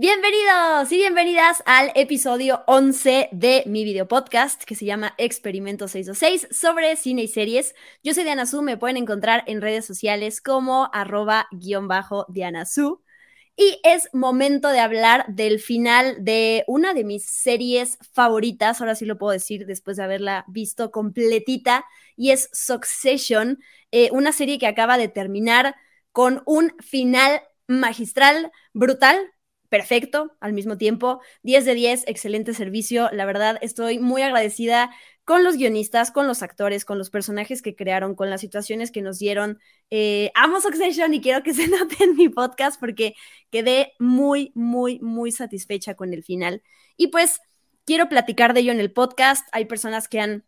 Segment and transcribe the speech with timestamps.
[0.00, 6.56] Bienvenidos y bienvenidas al episodio 11 de mi video podcast que se llama Experimento 626
[6.56, 7.74] sobre cine y series.
[8.04, 12.64] Yo soy Diana Su, me pueden encontrar en redes sociales como arroba guion bajo Diana
[12.64, 13.02] Su.
[13.56, 19.04] Y es momento de hablar del final de una de mis series favoritas, ahora sí
[19.04, 21.84] lo puedo decir después de haberla visto completita,
[22.14, 23.58] y es Succession,
[23.90, 25.74] eh, una serie que acaba de terminar
[26.12, 29.32] con un final magistral, brutal,
[29.68, 31.20] perfecto al mismo tiempo.
[31.42, 33.08] 10 de 10, excelente servicio.
[33.12, 34.90] La verdad, estoy muy agradecida
[35.24, 39.02] con los guionistas, con los actores, con los personajes que crearon, con las situaciones que
[39.02, 39.58] nos dieron.
[39.90, 43.14] Eh, amo Succession y quiero que se note en mi podcast porque
[43.50, 46.62] quedé muy, muy, muy satisfecha con el final.
[46.96, 47.40] Y pues
[47.84, 49.46] quiero platicar de ello en el podcast.
[49.52, 50.44] Hay personas que han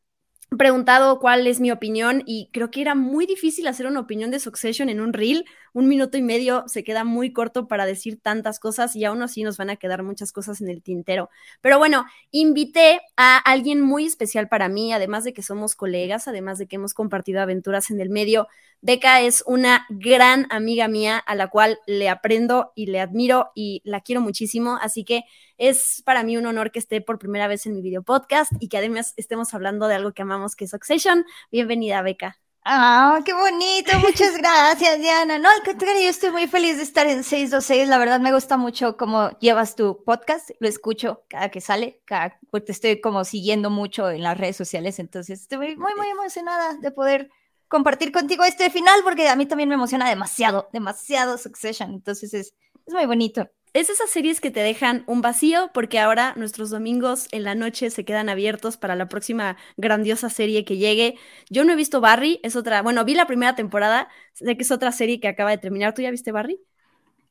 [0.56, 4.40] preguntado cuál es mi opinión y creo que era muy difícil hacer una opinión de
[4.40, 5.44] Succession en un reel.
[5.72, 9.42] Un minuto y medio se queda muy corto para decir tantas cosas y aún así
[9.42, 11.30] nos van a quedar muchas cosas en el tintero.
[11.60, 16.58] Pero bueno, invité a alguien muy especial para mí, además de que somos colegas, además
[16.58, 18.48] de que hemos compartido aventuras en el medio.
[18.82, 23.82] Beca es una gran amiga mía a la cual le aprendo y le admiro y
[23.84, 25.24] la quiero muchísimo, así que
[25.58, 28.68] es para mí un honor que esté por primera vez en mi video podcast y
[28.68, 31.26] que además estemos hablando de algo que amamos que es Succession.
[31.50, 32.49] Bienvenida, Beca.
[32.64, 35.38] Ah, qué bonito, muchas gracias, Diana.
[35.38, 37.88] No, al contrario, yo estoy muy feliz de estar en 626.
[37.88, 42.38] La verdad me gusta mucho cómo llevas tu podcast, lo escucho cada que sale, cada,
[42.50, 46.74] porque te estoy como siguiendo mucho en las redes sociales, entonces estoy muy, muy emocionada
[46.74, 47.30] de poder
[47.66, 52.54] compartir contigo este final, porque a mí también me emociona demasiado, demasiado Succession, entonces es,
[52.86, 57.28] es muy bonito es esas series que te dejan un vacío porque ahora nuestros domingos
[57.32, 61.16] en la noche se quedan abiertos para la próxima grandiosa serie que llegue.
[61.50, 64.70] Yo no he visto Barry, es otra, bueno, vi la primera temporada, sé que es
[64.70, 65.94] otra serie que acaba de terminar.
[65.94, 66.60] ¿Tú ya viste Barry?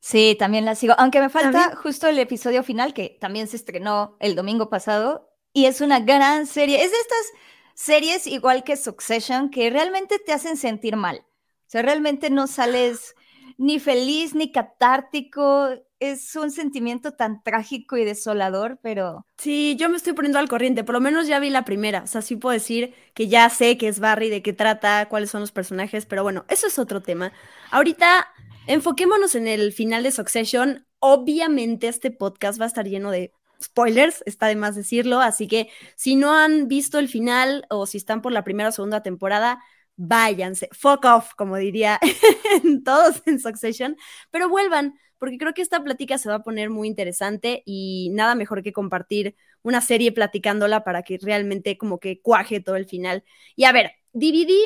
[0.01, 4.15] Sí, también la sigo, aunque me falta justo el episodio final que también se estrenó
[4.21, 6.83] el domingo pasado y es una gran serie.
[6.83, 7.31] Es de estas
[7.73, 11.17] series igual que Succession que realmente te hacen sentir mal.
[11.17, 13.15] O sea, realmente no sales
[13.59, 15.67] ni feliz ni catártico
[15.99, 19.25] es un sentimiento tan trágico y desolador, pero...
[19.37, 22.07] Sí, yo me estoy poniendo al corriente, por lo menos ya vi la primera, o
[22.07, 25.41] sea, sí puedo decir que ya sé qué es Barry, de qué trata, cuáles son
[25.41, 27.33] los personajes, pero bueno, eso es otro tema.
[27.69, 28.29] Ahorita,
[28.65, 30.85] enfoquémonos en el final de Succession.
[30.99, 35.69] Obviamente este podcast va a estar lleno de spoilers, está de más decirlo, así que
[35.97, 39.61] si no han visto el final o si están por la primera o segunda temporada,
[39.99, 41.99] váyanse, fuck off, como diría
[42.85, 43.97] todos en Succession,
[44.31, 48.35] pero vuelvan porque creo que esta plática se va a poner muy interesante y nada
[48.35, 53.25] mejor que compartir una serie platicándola para que realmente como que cuaje todo el final.
[53.57, 54.59] Y a ver, dividí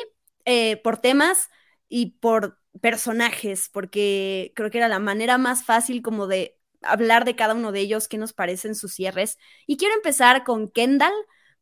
[0.44, 1.48] eh, por temas
[1.88, 7.34] y por personajes, porque creo que era la manera más fácil como de hablar de
[7.34, 9.38] cada uno de ellos, qué nos parecen sus cierres.
[9.66, 11.12] Y quiero empezar con Kendall,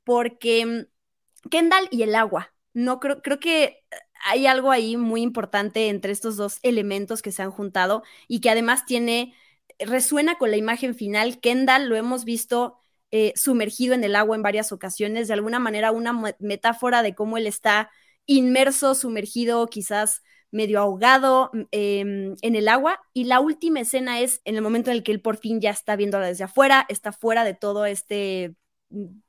[0.04, 2.52] porque mm, Kendall y el agua.
[2.74, 3.84] No creo, creo que
[4.24, 8.50] hay algo ahí muy importante entre estos dos elementos que se han juntado y que
[8.50, 9.34] además tiene,
[9.78, 11.40] resuena con la imagen final.
[11.40, 12.78] Kendall lo hemos visto
[13.10, 17.36] eh, sumergido en el agua en varias ocasiones, de alguna manera una metáfora de cómo
[17.36, 17.90] él está
[18.26, 23.00] inmerso, sumergido, quizás medio ahogado mm, em, en el agua.
[23.12, 25.70] Y la última escena es en el momento en el que él por fin ya
[25.70, 28.54] está viéndola desde afuera, está fuera de todo este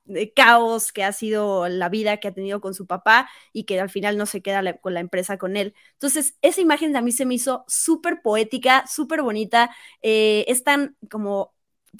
[0.05, 3.79] de caos que ha sido la vida que ha tenido con su papá y que
[3.79, 5.73] al final no se queda con la empresa con él.
[5.93, 10.97] Entonces, esa imagen a mí se me hizo súper poética, súper bonita, eh, es tan
[11.09, 11.53] como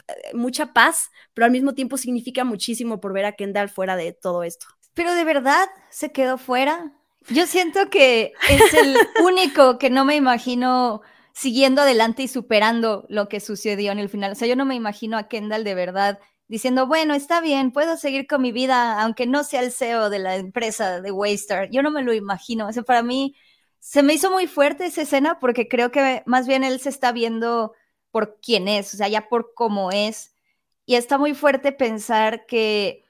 [0.07, 4.13] eh, mucha paz, pero al mismo tiempo significa muchísimo por ver a Kendall fuera de
[4.13, 4.67] todo esto.
[4.93, 6.93] Pero de verdad se quedó fuera.
[7.29, 11.01] Yo siento que es el único que no me imagino
[11.33, 14.33] siguiendo adelante y superando lo que sucedió en el final.
[14.33, 16.19] O sea, yo no me imagino a Kendall de verdad
[16.53, 20.19] diciendo, bueno, está bien, puedo seguir con mi vida, aunque no sea el CEO de
[20.19, 21.71] la empresa de Waystar.
[21.71, 22.67] Yo no me lo imagino.
[22.67, 23.35] O sea, para mí
[23.79, 27.11] se me hizo muy fuerte esa escena porque creo que más bien él se está
[27.11, 27.73] viendo
[28.11, 30.35] por quién es, o sea, ya por cómo es.
[30.85, 33.03] Y está muy fuerte pensar que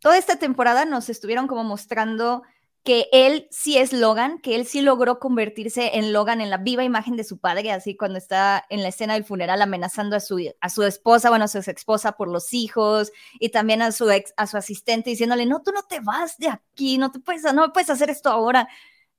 [0.00, 2.42] toda esta temporada nos estuvieron como mostrando
[2.82, 6.82] que él sí es Logan, que él sí logró convertirse en Logan, en la viva
[6.82, 10.38] imagen de su padre, así cuando está en la escena del funeral amenazando a su,
[10.60, 14.10] a su esposa, bueno, a su ex esposa por los hijos, y también a su
[14.10, 17.42] ex, a su asistente diciéndole, no, tú no te vas de aquí, no te puedes,
[17.52, 18.68] no puedes hacer esto ahora.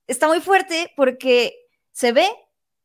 [0.08, 1.54] Está muy fuerte porque
[1.92, 2.28] se ve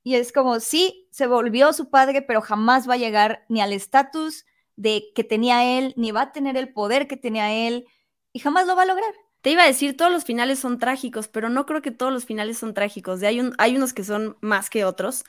[0.04, 3.74] y es como, sí, se volvió su padre, pero jamás va a llegar ni al
[3.74, 4.46] estatus
[4.76, 7.88] de que tenía él, ni va a tener el poder que tenía él,
[8.32, 9.14] y jamás lo va a lograr.
[9.48, 12.26] Te iba a decir, todos los finales son trágicos, pero no creo que todos los
[12.26, 13.24] finales son trágicos.
[13.24, 15.24] Hay, un, hay unos que son más que otros.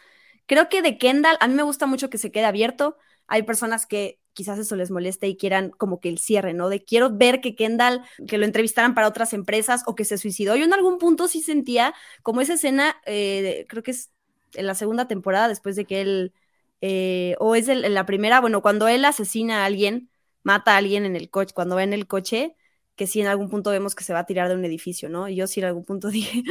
[0.46, 2.96] Creo que de Kendall, a mí me gusta mucho que se quede abierto.
[3.28, 6.68] hay personas que quizás eso les moleste y quieran como que el cierre, ¿no?
[6.68, 10.56] De quiero ver que Kendall, que lo entrevistaran para otras empresas o que se suicidó.
[10.56, 11.94] Yo en algún punto sí sentía
[12.24, 14.10] como esa escena, eh, creo que es
[14.54, 16.32] en la segunda temporada, después de que él,
[16.80, 20.10] eh, o es en la primera, bueno, cuando él asesina a alguien,
[20.42, 22.56] mata a alguien en el coche, cuando va en el coche,
[22.98, 25.28] que sí en algún punto vemos que se va a tirar de un edificio, ¿no?
[25.28, 26.42] Y yo sí en algún punto dije,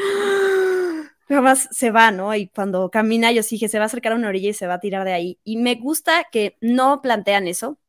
[1.30, 2.34] más se va, ¿no?
[2.34, 4.66] Y cuando camina, yo sí dije, se va a acercar a una orilla y se
[4.66, 5.40] va a tirar de ahí.
[5.44, 7.80] Y me gusta que no plantean eso.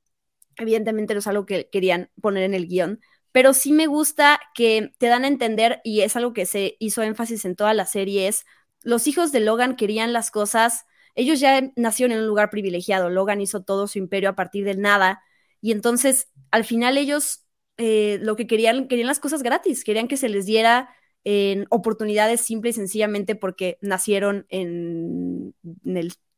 [0.56, 3.00] Evidentemente no es algo que querían poner en el guion,
[3.32, 7.02] pero sí me gusta que te dan a entender, y es algo que se hizo
[7.02, 8.44] énfasis en toda la serie, es
[8.82, 10.84] los hijos de Logan querían las cosas,
[11.14, 14.80] ellos ya nacieron en un lugar privilegiado, Logan hizo todo su imperio a partir del
[14.80, 15.22] nada,
[15.60, 17.44] y entonces al final ellos
[17.78, 20.90] eh, lo que querían, querían las cosas gratis, querían que se les diera
[21.24, 25.54] en oportunidades simple y sencillamente porque nacieron en,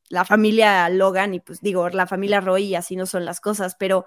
[0.09, 3.77] la familia Logan y pues digo, la familia Roy y así no son las cosas,
[3.79, 4.05] pero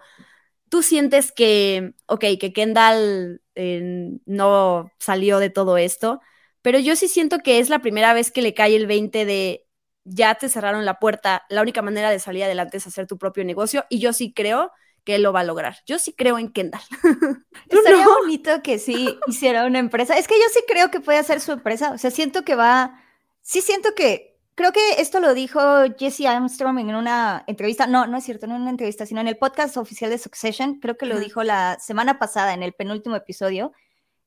[0.70, 6.20] tú sientes que, ok, que Kendall eh, no salió de todo esto,
[6.62, 9.66] pero yo sí siento que es la primera vez que le cae el 20 de
[10.04, 13.46] ya te cerraron la puerta, la única manera de salir adelante es hacer tu propio
[13.46, 14.72] negocio y yo sí creo
[15.04, 15.78] que él lo va a lograr.
[15.86, 16.82] Yo sí creo en Kendall.
[17.70, 20.18] Estaría bonito que sí hiciera una empresa.
[20.18, 21.92] Es que yo sí creo que puede hacer su empresa.
[21.92, 23.02] O sea, siento que va.
[23.42, 24.32] Sí, siento que.
[24.56, 25.60] Creo que esto lo dijo
[25.98, 27.88] Jesse Armstrong en una entrevista.
[27.88, 30.80] No, no es cierto, no en una entrevista, sino en el podcast oficial de Succession.
[30.80, 33.74] Creo que lo dijo la semana pasada en el penúltimo episodio.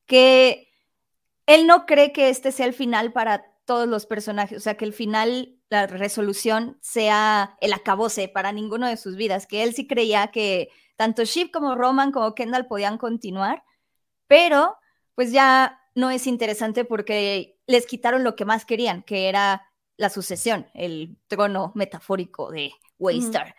[0.04, 0.68] Que
[1.46, 4.58] él no cree que este sea el final para todos los personajes.
[4.58, 9.46] O sea, que el final la resolución sea el acabose para ninguno de sus vidas,
[9.46, 13.64] que él sí creía que tanto Shiv como Roman como Kendall podían continuar,
[14.26, 14.76] pero
[15.14, 20.10] pues ya no es interesante porque les quitaron lo que más querían, que era la
[20.10, 23.56] sucesión, el trono metafórico de Waystar.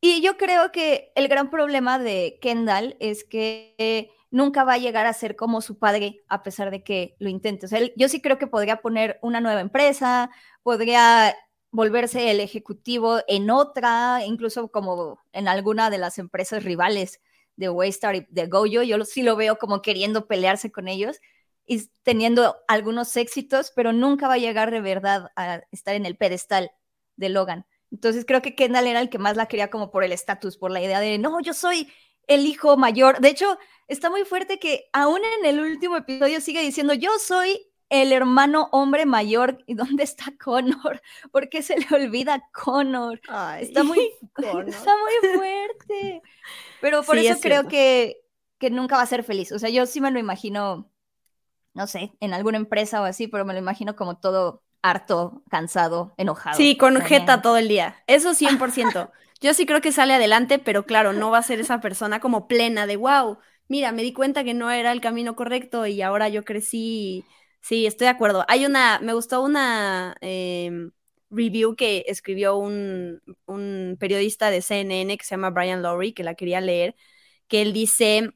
[0.00, 5.06] Y yo creo que el gran problema de Kendall es que nunca va a llegar
[5.06, 7.66] a ser como su padre a pesar de que lo intente.
[7.66, 10.30] O yo sí creo que podría poner una nueva empresa,
[10.62, 11.34] podría
[11.70, 17.20] volverse el ejecutivo en otra, incluso como en alguna de las empresas rivales
[17.56, 18.82] de Waystar y de Goyo.
[18.82, 21.20] Yo sí lo veo como queriendo pelearse con ellos
[21.66, 26.16] y teniendo algunos éxitos, pero nunca va a llegar de verdad a estar en el
[26.16, 26.72] pedestal
[27.16, 27.66] de Logan.
[27.92, 30.70] Entonces creo que Kendall era el que más la quería como por el estatus, por
[30.70, 31.88] la idea de, no, yo soy
[32.30, 33.20] el hijo mayor.
[33.20, 37.66] De hecho, está muy fuerte que aún en el último episodio sigue diciendo, yo soy
[37.88, 39.58] el hermano hombre mayor.
[39.66, 41.02] ¿Y dónde está Connor?
[41.32, 43.20] ¿Por qué se le olvida Connor?
[43.58, 43.98] está, muy,
[44.66, 46.22] está muy fuerte.
[46.80, 48.22] Pero por eso creo que,
[48.58, 49.50] que nunca va a ser feliz.
[49.50, 50.88] O sea, yo sí me lo imagino,
[51.74, 56.14] no sé, en alguna empresa o así, pero me lo imagino como todo harto, cansado,
[56.16, 56.56] enojado.
[56.56, 57.96] Sí, con jeta todo el día.
[58.06, 59.10] Eso 100%.
[59.40, 62.46] Yo sí creo que sale adelante, pero claro, no va a ser esa persona como
[62.46, 63.38] plena de, wow,
[63.68, 67.24] mira, me di cuenta que no era el camino correcto y ahora yo crecí.
[67.62, 68.44] Sí, estoy de acuerdo.
[68.48, 70.92] Hay una, me gustó una em,
[71.30, 76.34] review que escribió un, un periodista de CNN que se llama Brian Lowry, que la
[76.34, 76.94] quería leer,
[77.48, 78.30] que él dice,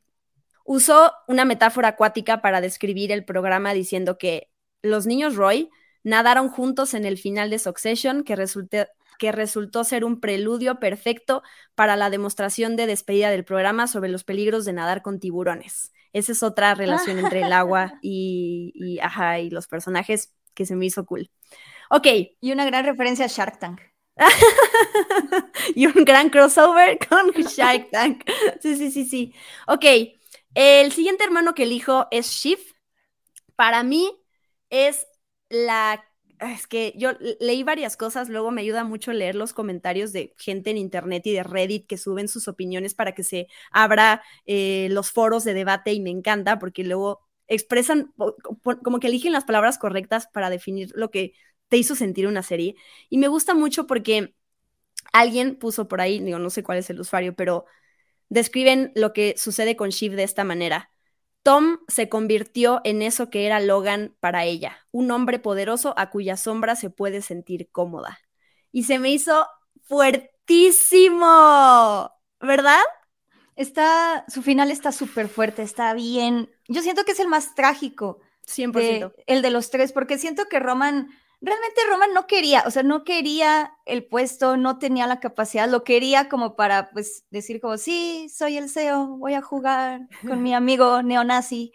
[0.64, 4.50] usó una metáfora acuática para describir el programa diciendo que
[4.82, 5.70] los niños Roy
[6.02, 8.86] nadaron juntos en el final de Succession, que, resultó,
[9.18, 11.42] que resultó ser un preludio perfecto
[11.74, 15.92] para la demostración de despedida del programa sobre los peligros de nadar con tiburones.
[16.12, 20.76] Esa es otra relación entre el agua y, y, ajá, y los personajes que se
[20.76, 21.30] me hizo cool.
[21.90, 22.06] Ok.
[22.40, 23.80] Y una gran referencia a Shark Tank.
[25.74, 28.24] y un gran crossover con Shark Tank.
[28.60, 29.34] Sí, sí, sí, sí.
[29.66, 29.84] Ok.
[30.54, 32.58] El siguiente hermano que elijo es Shiv.
[33.56, 34.10] Para mí
[34.70, 35.06] es
[35.48, 36.04] la
[36.52, 40.70] es que yo leí varias cosas, luego me ayuda mucho leer los comentarios de gente
[40.70, 45.10] en internet y de Reddit que suben sus opiniones para que se abra eh, los
[45.10, 48.12] foros de debate y me encanta porque luego expresan,
[48.82, 51.34] como que eligen las palabras correctas para definir lo que
[51.68, 52.76] te hizo sentir una serie.
[53.10, 54.34] Y me gusta mucho porque
[55.12, 57.66] alguien puso por ahí, digo, no sé cuál es el usuario, pero
[58.28, 60.93] describen lo que sucede con Shiv de esta manera.
[61.44, 66.38] Tom se convirtió en eso que era Logan para ella, un hombre poderoso a cuya
[66.38, 68.18] sombra se puede sentir cómoda.
[68.72, 69.46] Y se me hizo
[69.82, 71.22] fuertísimo,
[72.40, 72.80] ¿verdad?
[73.56, 76.50] Está, su final está súper fuerte, está bien.
[76.66, 78.20] Yo siento que es el más trágico.
[78.46, 79.14] 100%.
[79.26, 81.08] el de los tres, porque siento que Roman
[81.40, 85.84] realmente Roman no quería, o sea, no quería el puesto, no tenía la capacidad, lo
[85.84, 90.54] quería como para, pues, decir como, sí, soy el CEO, voy a jugar con mi
[90.54, 91.72] amigo neonazi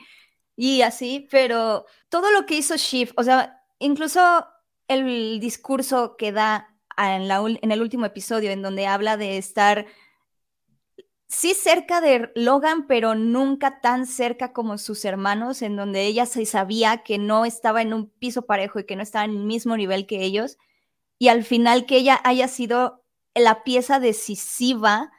[0.56, 4.46] y así, pero todo lo que hizo Shift, o sea, incluso
[4.88, 9.86] el discurso que da en, el último episodio, en donde habla de estar
[11.30, 16.46] sí cerca de Logan, pero nunca tan cerca como sus hermanos, en donde ella se
[16.46, 19.78] sabía que no estaba en un piso parejo y que no estaba en el mismo
[19.78, 20.58] nivel que ellos,
[21.20, 23.06] y al final que ella haya sido
[23.36, 25.12] la pieza decisiva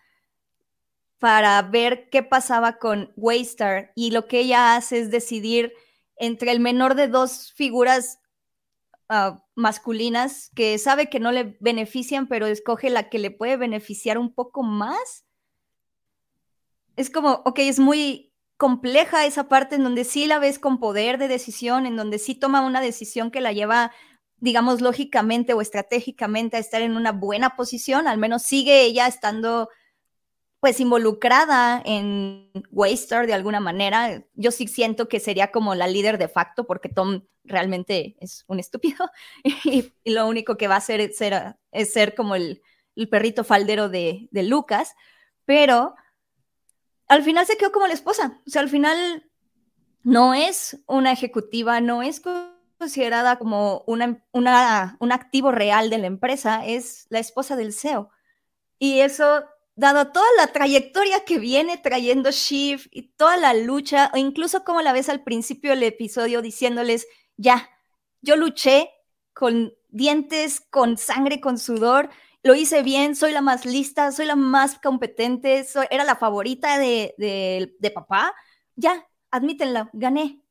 [1.18, 5.72] para ver qué pasaba con Waystar y lo que ella hace es decidir
[6.16, 8.18] entre el menor de dos figuras
[9.10, 14.18] uh, masculinas que sabe que no le benefician, pero escoge la que le puede beneficiar
[14.18, 15.24] un poco más.
[17.00, 21.16] Es como, ok, es muy compleja esa parte en donde sí la ves con poder
[21.16, 23.90] de decisión, en donde sí toma una decisión que la lleva,
[24.36, 29.70] digamos, lógicamente o estratégicamente a estar en una buena posición, al menos sigue ella estando
[30.60, 34.22] pues involucrada en Waystar de alguna manera.
[34.34, 38.60] Yo sí siento que sería como la líder de facto porque Tom realmente es un
[38.60, 39.08] estúpido
[39.64, 42.60] y, lo único que va a hacer es ser, es ser como el,
[43.10, 44.94] perrito faldero de, de, Lucas,
[45.46, 45.94] pero
[47.10, 48.40] al final se quedó como la esposa.
[48.46, 49.28] O sea, al final
[50.04, 52.22] no es una ejecutiva, no es
[52.78, 58.10] considerada como una, un activo real de la empresa, es la esposa del CEO.
[58.78, 64.16] Y eso dado toda la trayectoria que viene trayendo Shiv y toda la lucha, o
[64.16, 67.70] incluso como la ves al principio del episodio diciéndoles, ya,
[68.22, 68.88] yo luché
[69.32, 72.08] con dientes, con sangre, con sudor,
[72.42, 77.14] lo hice bien, soy la más lista, soy la más competente, era la favorita de,
[77.18, 78.34] de, de papá,
[78.76, 80.42] ya, admítenla, gané.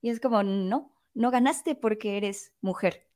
[0.00, 3.06] Y es como, no, no ganaste porque eres mujer.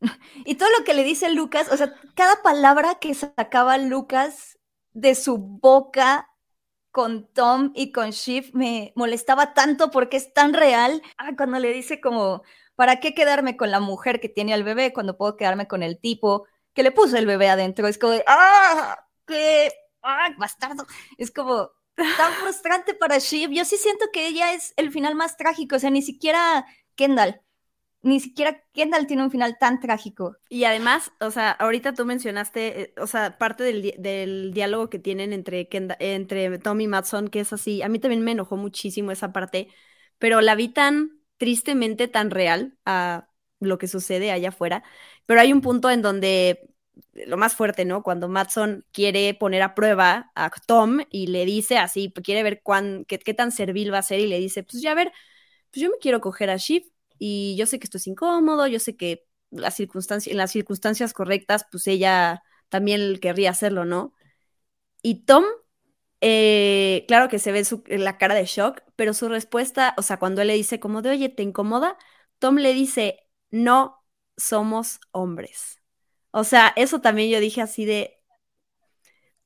[0.44, 4.58] y todo lo que le dice Lucas, o sea, cada palabra que sacaba Lucas
[4.92, 6.30] de su boca
[6.90, 11.02] con Tom y con Shiv me molestaba tanto porque es tan real.
[11.18, 12.42] Ah, cuando le dice como,
[12.76, 15.98] ¿para qué quedarme con la mujer que tiene al bebé cuando puedo quedarme con el
[15.98, 17.88] tipo que le puso el bebé adentro?
[17.88, 19.06] Es como de, ¡ah!
[19.26, 19.72] ¡Qué!
[20.02, 20.30] ¡ah!
[20.36, 20.86] Bastardo.
[21.16, 23.50] Es como tan frustrante para Shiv.
[23.50, 27.40] Yo sí siento que ella es el final más trágico, o sea, ni siquiera Kendall
[28.04, 30.36] ni siquiera Kendall tiene un final tan trágico.
[30.50, 35.32] Y además, o sea, ahorita tú mencionaste, eh, o sea, parte del, diálogo que tienen
[35.32, 39.32] entre, entre Tom y Matson, que es así, a mí también me enojó muchísimo esa
[39.32, 39.68] parte,
[40.18, 43.28] pero la vi tan tristemente tan real a
[43.66, 44.82] lo que sucede allá afuera,
[45.26, 46.70] pero hay un punto en donde
[47.26, 48.02] lo más fuerte, ¿no?
[48.02, 53.04] Cuando Matson quiere poner a prueba a Tom y le dice así, quiere ver cuán,
[53.06, 55.12] qué, qué tan servil va a ser y le dice, pues ya a ver,
[55.70, 56.84] pues yo me quiero coger a Shiv
[57.18, 61.12] y yo sé que esto es incómodo, yo sé que las circunstancias, en las circunstancias
[61.12, 64.14] correctas, pues ella también querría hacerlo, ¿no?
[65.02, 65.44] Y Tom,
[66.20, 70.18] eh, claro que se ve su, la cara de shock, pero su respuesta, o sea,
[70.18, 71.98] cuando él le dice como de, oye, ¿te incomoda?
[72.38, 73.23] Tom le dice,
[73.54, 74.04] no
[74.36, 75.80] somos hombres.
[76.32, 78.20] O sea, eso también yo dije así de,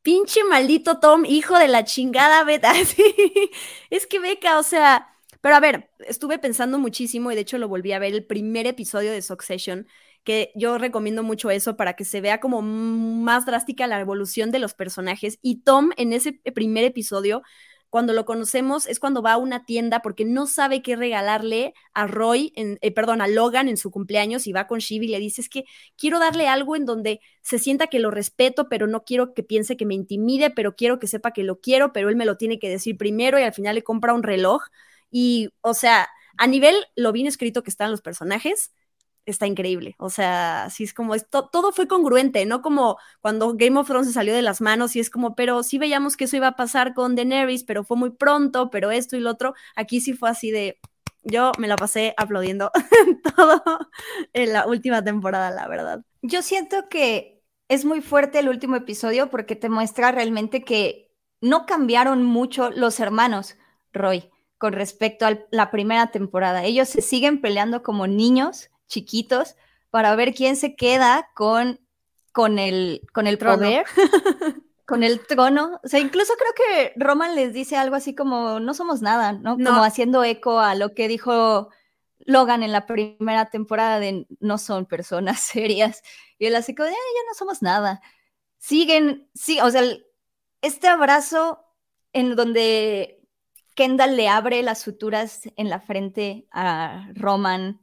[0.00, 2.72] pinche maldito Tom, hijo de la chingada, beta.
[3.90, 5.06] es que beca, o sea,
[5.42, 8.66] pero a ver, estuve pensando muchísimo y de hecho lo volví a ver el primer
[8.66, 9.86] episodio de Succession,
[10.24, 14.58] que yo recomiendo mucho eso para que se vea como más drástica la evolución de
[14.58, 15.38] los personajes.
[15.42, 17.42] Y Tom en ese primer episodio,
[17.90, 22.06] cuando lo conocemos, es cuando va a una tienda porque no sabe qué regalarle a
[22.06, 25.40] Roy, eh, perdón, a Logan en su cumpleaños y va con Shiv y le dice,
[25.40, 25.64] es que
[25.96, 29.76] quiero darle algo en donde se sienta que lo respeto, pero no quiero que piense
[29.76, 32.58] que me intimide, pero quiero que sepa que lo quiero, pero él me lo tiene
[32.58, 34.64] que decir primero y al final le compra un reloj
[35.10, 38.72] y, o sea, a nivel lo bien escrito que están los personajes,
[39.30, 39.94] está increíble.
[39.98, 42.62] O sea, así es como, esto, todo fue congruente, ¿no?
[42.62, 45.78] Como cuando Game of Thrones se salió de las manos y es como, pero sí
[45.78, 49.20] veíamos que eso iba a pasar con Daenerys, pero fue muy pronto, pero esto y
[49.20, 49.54] lo otro.
[49.76, 50.78] Aquí sí fue así de,
[51.22, 52.70] yo me la pasé aplaudiendo
[53.36, 53.62] todo
[54.32, 56.02] en la última temporada, la verdad.
[56.22, 61.66] Yo siento que es muy fuerte el último episodio porque te muestra realmente que no
[61.66, 63.56] cambiaron mucho los hermanos,
[63.92, 66.64] Roy con respecto a la primera temporada.
[66.64, 69.56] Ellos se siguen peleando como niños chiquitos
[69.90, 71.80] para ver quién se queda con,
[72.32, 73.84] con el, con el poder,
[74.86, 75.80] con el trono.
[75.82, 79.56] O sea, incluso creo que Roman les dice algo así como, no somos nada, ¿no?
[79.56, 81.70] Como haciendo eco a lo que dijo
[82.18, 86.02] Logan en la primera temporada de no son personas serias.
[86.38, 88.00] Y él así como, eh, ya no somos nada.
[88.58, 89.82] Siguen, sí, o sea,
[90.60, 91.64] este abrazo
[92.12, 93.22] en donde
[93.74, 97.80] Kendall le abre las suturas en la frente a Roman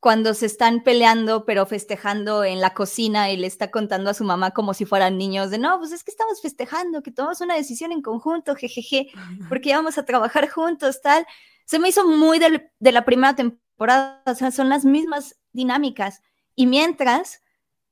[0.00, 4.24] cuando se están peleando, pero festejando en la cocina y le está contando a su
[4.24, 7.56] mamá como si fueran niños de, no, pues es que estamos festejando, que tomamos una
[7.56, 9.08] decisión en conjunto, jejeje,
[9.48, 11.26] porque vamos a trabajar juntos, tal.
[11.64, 16.22] Se me hizo muy de, la primera temporada, o sea, son las mismas dinámicas.
[16.54, 17.42] Y mientras,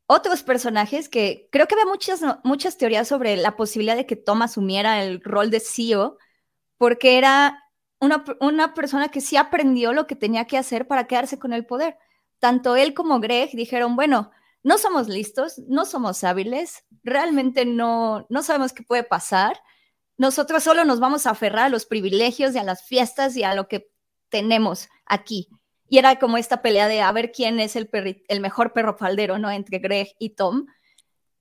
[0.07, 4.43] otros personajes que creo que había muchas, muchas teorías sobre la posibilidad de que Tom
[4.43, 6.19] asumiera el rol de CEO,
[6.79, 7.66] porque era
[8.01, 11.67] una, una persona que sí aprendió lo que tenía que hacer para quedarse con el
[11.67, 11.97] poder.
[12.39, 14.31] Tanto él como Greg dijeron, bueno,
[14.63, 19.63] no somos listos, no somos hábiles, realmente no, no sabemos qué puede pasar.
[20.19, 23.55] Nosotros solo nos vamos a aferrar a los privilegios y a las fiestas y a
[23.55, 23.91] lo que
[24.29, 25.49] tenemos aquí.
[25.89, 27.89] Y era como esta pelea de a ver quién es el,
[28.29, 29.51] el mejor perro faldero, ¿no?
[29.51, 30.67] Entre Greg y Tom.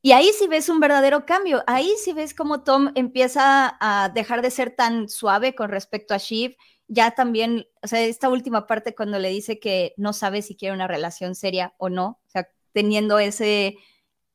[0.06, 1.64] Y ahí sí ves un verdadero cambio.
[1.66, 6.18] Ahí sí ves cómo Tom empieza a dejar de ser tan suave con respecto a
[6.20, 6.56] Shiv.
[6.88, 10.76] Ya también, o sea, esta última parte cuando le dice que no sabe si quiere
[10.76, 13.78] una relación seria o no, o sea, teniendo ese,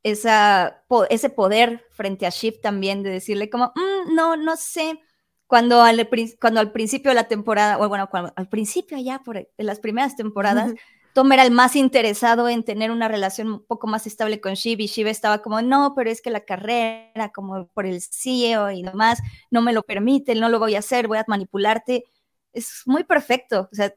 [0.02, 4.98] esa, ese poder frente a Shiv también de decirle como, mm, no, no sé
[5.46, 6.08] cuando al,
[6.40, 10.72] cuando al principio de la temporada, o bueno, al principio ya por las primeras temporadas,
[11.12, 14.80] Tom era el más interesado en tener una relación un poco más estable con Shiv
[14.80, 19.20] y estaba como, no, pero es que la carrera, como por el CEO y demás,
[19.50, 22.04] no me lo permite, no lo voy a hacer, voy a manipularte.
[22.52, 23.68] Es muy perfecto.
[23.72, 23.94] O sea,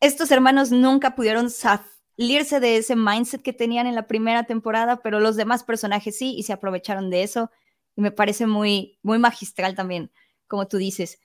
[0.00, 5.20] estos hermanos nunca pudieron salirse de ese mindset que tenían en la primera temporada, pero
[5.20, 7.50] los demás personajes sí y se aprovecharon de eso.
[7.96, 10.10] Y me parece muy, muy magistral también
[10.50, 11.20] como tú dices.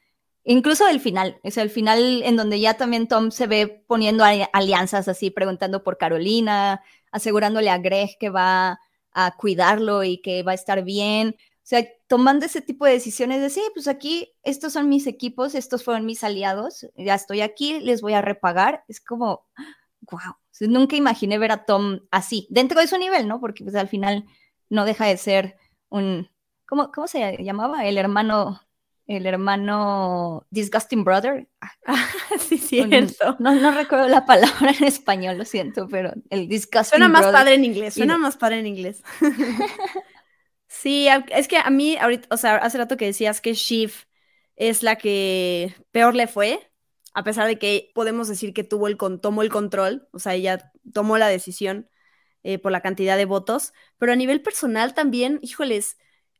[0.47, 4.23] Incluso el final, es el final en donde ya también Tom se ve poniendo
[4.53, 8.79] alianzas así, preguntando por Carolina, asegurándole a Greg que va
[9.11, 11.35] a cuidarlo y que va a estar bien.
[11.39, 15.55] O sea, tomando ese tipo de decisiones de, sí, pues aquí estos son mis equipos,
[15.55, 18.83] estos fueron mis aliados, ya estoy aquí, les voy a repagar.
[18.87, 19.47] Es como,
[20.11, 23.39] wow, nunca imaginé ver a Tom así, dentro de su nivel, ¿no?
[23.39, 24.25] Porque pues al final
[24.69, 25.57] no deja de ser
[25.89, 26.29] un,
[26.67, 27.87] ¿cómo, cómo se llamaba?
[27.87, 28.61] El hermano
[29.07, 31.47] el hermano Disgusting Brother.
[31.85, 32.07] Ah,
[32.39, 33.35] sí, cierto.
[33.39, 37.55] No, no recuerdo la palabra en español, lo siento, pero el Disgusting Suena más padre
[37.55, 39.03] en inglés, suena más padre en inglés.
[40.67, 43.93] sí, es que a mí, ahorita, o sea, hace rato que decías que Shiv
[44.55, 46.71] es la que peor le fue,
[47.13, 50.71] a pesar de que podemos decir que tuvo el, tomó el control, o sea, ella
[50.93, 51.89] tomó la decisión
[52.43, 55.97] eh, por la cantidad de votos, pero a nivel personal también, híjoles,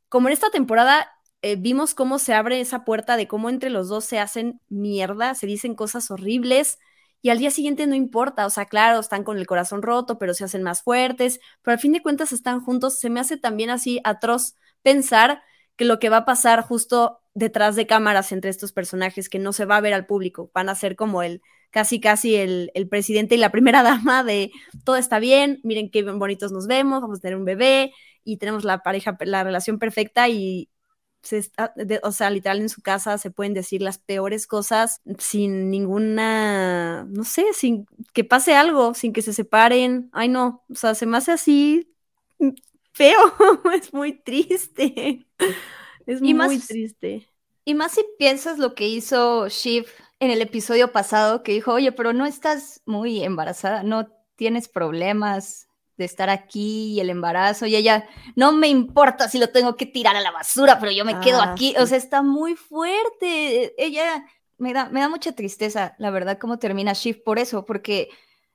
[0.08, 3.88] como en esta temporada eh, vimos cómo se abre esa puerta de cómo entre los
[3.88, 6.78] dos se hacen mierda, se dicen cosas horribles
[7.22, 10.34] y al día siguiente no importa, o sea, claro, están con el corazón roto, pero
[10.34, 13.70] se hacen más fuertes, pero al fin de cuentas están juntos, se me hace también
[13.70, 15.42] así atroz pensar
[15.76, 19.52] que lo que va a pasar justo detrás de cámaras entre estos personajes, que no
[19.52, 22.88] se va a ver al público, van a ser como el casi casi el, el
[22.88, 24.52] presidente y la primera dama de
[24.84, 27.92] todo está bien, miren qué bonitos nos vemos, vamos a tener un bebé
[28.24, 30.70] y tenemos la pareja, la relación perfecta y,
[32.02, 37.24] o sea, literal en su casa se pueden decir las peores cosas sin ninguna, no
[37.24, 40.10] sé, sin que pase algo, sin que se separen.
[40.12, 41.92] Ay, no, o sea, se me hace así
[42.92, 43.18] feo,
[43.74, 45.26] es muy triste.
[46.06, 47.28] Es muy triste.
[47.64, 49.86] Y más si piensas lo que hizo Shiv
[50.20, 55.65] en el episodio pasado, que dijo, oye, pero no estás muy embarazada, no tienes problemas,
[55.96, 59.86] de estar aquí y el embarazo y ella, no me importa si lo tengo que
[59.86, 63.74] tirar a la basura, pero yo me quedo ah, aquí, o sea, está muy fuerte,
[63.82, 64.26] ella
[64.58, 68.10] me da, me da mucha tristeza, la verdad, cómo termina Shiv por eso, porque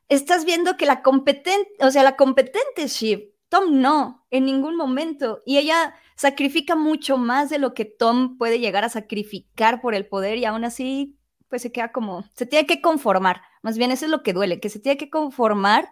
[0.07, 4.75] estás viendo que la competente, o sea, la competente es Shiv, Tom no, en ningún
[4.75, 9.95] momento, y ella sacrifica mucho más de lo que Tom puede llegar a sacrificar por
[9.95, 11.17] el poder y aún así,
[11.49, 14.59] pues se queda como, se tiene que conformar, más bien eso es lo que duele,
[14.59, 15.91] que se tiene que conformar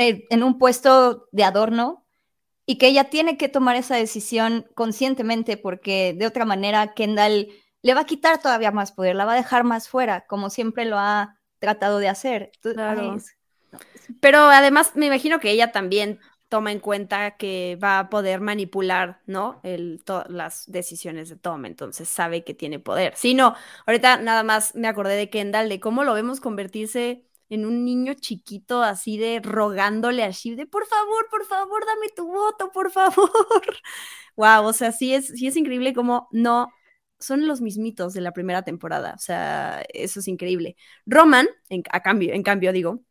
[0.00, 2.06] eh, en un puesto de adorno
[2.64, 7.48] y que ella tiene que tomar esa decisión conscientemente porque de otra manera Kendall
[7.82, 10.86] le va a quitar todavía más poder, la va a dejar más fuera, como siempre
[10.86, 12.50] lo ha tratado de hacer.
[12.62, 13.18] Claro.
[14.20, 19.20] Pero además me imagino que ella también toma en cuenta que va a poder manipular,
[19.26, 19.60] ¿no?
[19.62, 23.12] El, las decisiones de Tom, entonces sabe que tiene poder.
[23.16, 23.54] Si no,
[23.86, 28.14] ahorita nada más me acordé de Kendall, de cómo lo vemos convertirse en un niño
[28.14, 32.90] chiquito así de rogándole a Shiv de por favor, por favor, dame tu voto, por
[32.90, 33.30] favor.
[34.36, 36.72] wow, o sea, sí es, sí es increíble como no
[37.18, 39.14] son los mismitos de la primera temporada.
[39.14, 40.76] O sea, eso es increíble.
[41.06, 43.02] Roman, en, a cambio, en cambio, digo,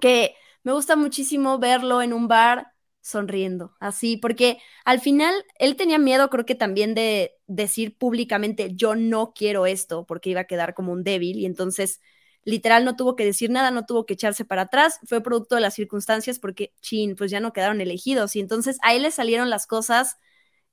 [0.00, 2.68] que me gusta muchísimo verlo en un bar
[3.00, 8.94] sonriendo, así, porque al final él tenía miedo, creo que también de decir públicamente, yo
[8.96, 12.00] no quiero esto, porque iba a quedar como un débil, y entonces
[12.44, 15.60] literal no tuvo que decir nada, no tuvo que echarse para atrás, fue producto de
[15.62, 19.50] las circunstancias porque, chin, pues ya no quedaron elegidos y entonces a él le salieron
[19.50, 20.18] las cosas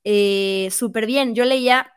[0.04, 1.34] eh, súper bien.
[1.34, 1.92] Yo leía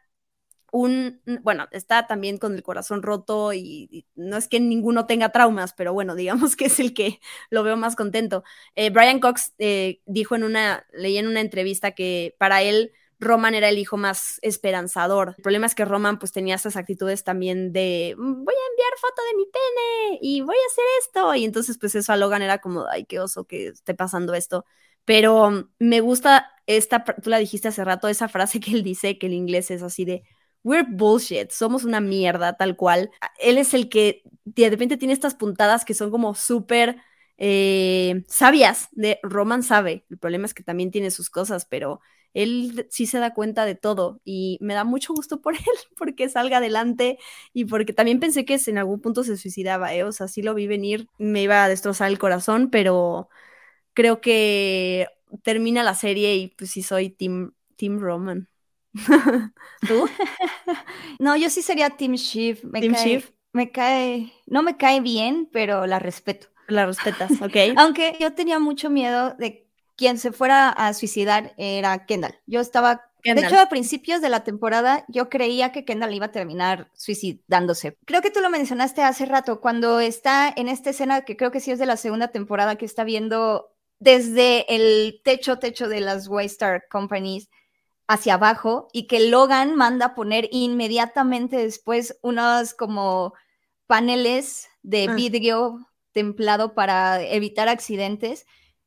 [0.71, 5.73] un, bueno, está también con el corazón roto y, no es que ninguno tenga traumas,
[5.73, 8.43] pero bueno, digamos que es el que lo veo más contento.
[8.75, 13.55] Eh, Brian Cox eh, dijo en una, leí en una entrevista que para él Roman
[13.55, 15.35] era el hijo más esperanzador.
[15.37, 18.93] El problema es que Roman pues tenía esas actitudes también de mm, voy a enviar
[18.99, 21.35] foto de mi pene y voy a hacer esto.
[21.35, 24.65] Y entonces pues eso a Logan era como, ay, qué oso que esté pasando esto.
[25.05, 29.27] Pero me gusta esta, tú la dijiste hace rato, esa frase que él dice, que
[29.27, 30.23] el inglés es así de,
[30.63, 33.11] we're bullshit, somos una mierda tal cual.
[33.39, 36.97] Él es el que de repente tiene estas puntadas que son como súper
[37.37, 40.05] eh, sabias de Roman sabe.
[40.09, 42.01] El problema es que también tiene sus cosas, pero
[42.35, 45.63] él sí se da cuenta de todo y me da mucho gusto por él,
[45.97, 47.17] porque salga adelante
[47.53, 50.03] y porque también pensé que en algún punto se suicidaba, ¿eh?
[50.03, 53.29] o sea, sí lo vi venir, me iba a destrozar el corazón, pero
[53.93, 55.07] creo que
[55.43, 58.49] termina la serie y pues sí soy Team, team Roman.
[59.87, 60.07] ¿Tú?
[61.19, 62.59] no, yo sí sería Team Shiv.
[62.63, 66.47] Me cae, Me cae, no me cae bien, pero la respeto.
[66.67, 67.77] La respetas, ok.
[67.77, 69.64] Aunque yo tenía mucho miedo de
[69.95, 72.35] quien se fuera a suicidar era Kendall.
[72.45, 76.31] Yo estaba, de hecho, a principios de la temporada yo creía que Kendall iba a
[76.31, 77.97] terminar suicidándose.
[78.05, 81.59] Creo que tú lo mencionaste hace rato, cuando está en esta escena que creo que
[81.59, 86.27] sí es de la segunda temporada que está viendo desde el techo, techo de las
[86.27, 87.49] Waystar Companies
[88.07, 93.33] hacia abajo y que Logan manda poner inmediatamente después unos como
[93.87, 95.15] paneles de ah.
[95.15, 95.79] vidrio
[96.11, 98.45] templado para evitar accidentes.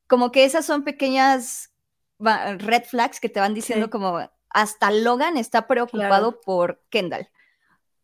[0.08, 1.72] Como que esas son pequeñas
[2.18, 4.18] red flags que te van diciendo como
[4.50, 7.28] hasta Logan está preocupado por Kendall.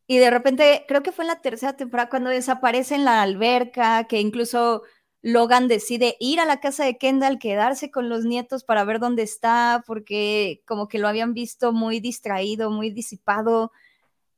[0.06, 4.04] Y de repente, creo que fue en la tercera temporada cuando desaparece en la alberca,
[4.04, 4.82] que incluso
[5.22, 9.22] Logan decide ir a la casa de Kendall, quedarse con los nietos para ver dónde
[9.22, 13.72] está, porque como que lo habían visto muy distraído, muy disipado.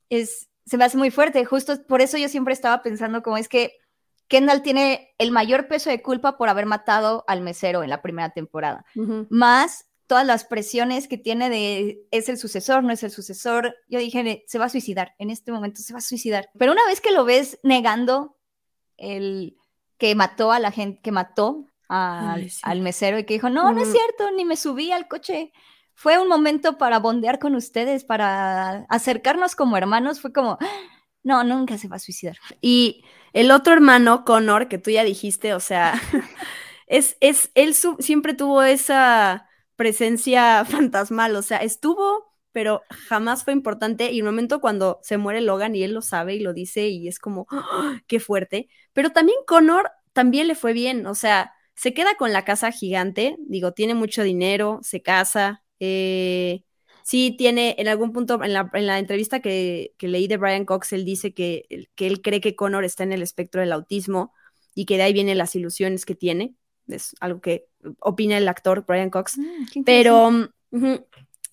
[0.09, 1.45] Es, se me hace muy fuerte.
[1.45, 3.73] Justo por eso yo siempre estaba pensando como es que
[4.29, 8.31] Kendall tiene el mayor peso de culpa por haber matado al mesero en la primera
[8.31, 8.85] temporada.
[9.31, 13.77] Más todas las presiones que tiene de es el sucesor, no es el sucesor.
[13.89, 16.49] Yo dije, se va a suicidar, en este momento se va a suicidar.
[16.59, 18.37] Pero una vez que lo ves negando
[18.97, 19.57] el
[19.99, 23.91] que mató a la gente, que mató al, mesero y que dijo, no, no es
[23.91, 25.53] cierto, ni me subí al coche.
[25.95, 30.21] Fue un momento para bondear con ustedes, para acercarnos como hermanos.
[30.21, 30.59] Fue como,
[31.23, 32.37] no, nunca se va a suicidar.
[32.61, 33.03] Y
[33.37, 35.93] el otro hermano, Connor, que tú ya dijiste, o sea,
[36.87, 39.47] es, es, él siempre tuvo esa
[39.77, 44.11] presencia fantasmal, o sea, estuvo, pero jamás fue importante.
[44.11, 47.09] Y el momento cuando se muere Logan y él lo sabe y lo dice y
[47.09, 47.47] es como,
[48.07, 48.71] qué fuerte.
[48.95, 53.37] Pero también Connor también le fue bien, o sea, se queda con la casa gigante,
[53.41, 56.63] digo, tiene mucho dinero, se casa, eh,
[57.07, 61.33] sí tiene, en algún punto, en la, entrevista que, leí de Brian Cox, él dice
[61.33, 64.33] que, que él cree que Connor está en el espectro del autismo
[64.75, 66.57] y que de ahí vienen las ilusiones que tiene,
[66.89, 67.69] es algo que
[68.01, 70.51] opina el actor Brian Cox, mm, pero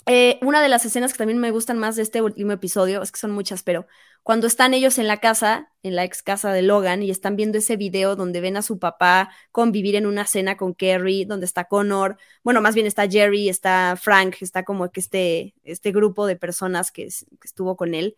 [0.06, 3.12] eh, una de las escenas que también me gustan más de este último episodio, es
[3.12, 3.88] que son muchas, pero
[4.22, 7.58] cuando están ellos en la casa, en la ex casa de Logan, y están viendo
[7.58, 11.66] ese video donde ven a su papá convivir en una cena con Kerry, donde está
[11.66, 16.36] Connor, bueno, más bien está Jerry, está Frank, está como que este, este grupo de
[16.36, 18.18] personas que, que estuvo con él.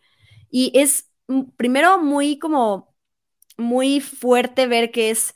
[0.50, 2.94] Y es mm, primero muy como,
[3.56, 5.35] muy fuerte ver que es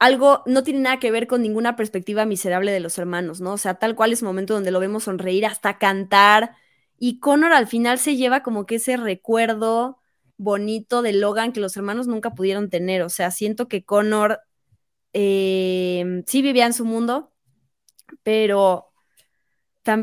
[0.00, 3.52] algo no tiene nada que ver con ninguna perspectiva miserable de los hermanos, ¿no?
[3.52, 6.56] O sea, tal cual es un momento donde lo vemos sonreír hasta cantar
[6.98, 9.98] y Connor al final se lleva como que ese recuerdo
[10.38, 13.02] bonito de Logan que los hermanos nunca pudieron tener.
[13.02, 14.40] O sea, siento que Connor
[15.12, 17.32] eh, sí vivía en su mundo,
[18.22, 18.92] pero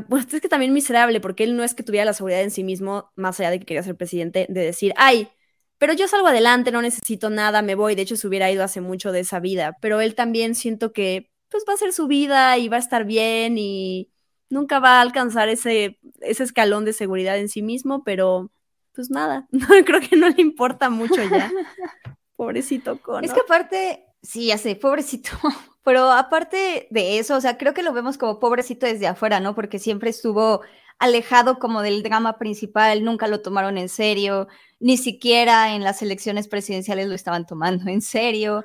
[0.10, 2.64] pues, es que también miserable, porque él no es que tuviera la seguridad en sí
[2.64, 5.30] mismo, más allá de que quería ser presidente, de decir, ay,
[5.78, 7.96] pero yo salgo adelante, no necesito nada, me voy.
[7.96, 9.78] De hecho, se hubiera ido hace mucho de esa vida.
[9.82, 13.06] Pero él también siento que pues va a ser su vida y va a estar
[13.06, 14.10] bien y
[14.50, 18.52] nunca va a alcanzar ese, ese escalón de seguridad en sí mismo, pero
[18.94, 19.48] pues nada,
[19.86, 21.52] creo que no le importa mucho ya.
[22.36, 23.24] Pobrecito con.
[23.24, 25.32] Es que aparte, sí, ya sé, pobrecito.
[25.84, 29.56] Pero aparte de eso, o sea, creo que lo vemos como pobrecito desde afuera, ¿no?
[29.56, 30.62] Porque siempre estuvo
[31.00, 34.48] alejado como del drama principal, nunca lo tomaron en serio,
[34.80, 38.64] ni siquiera en las elecciones presidenciales lo estaban tomando en serio.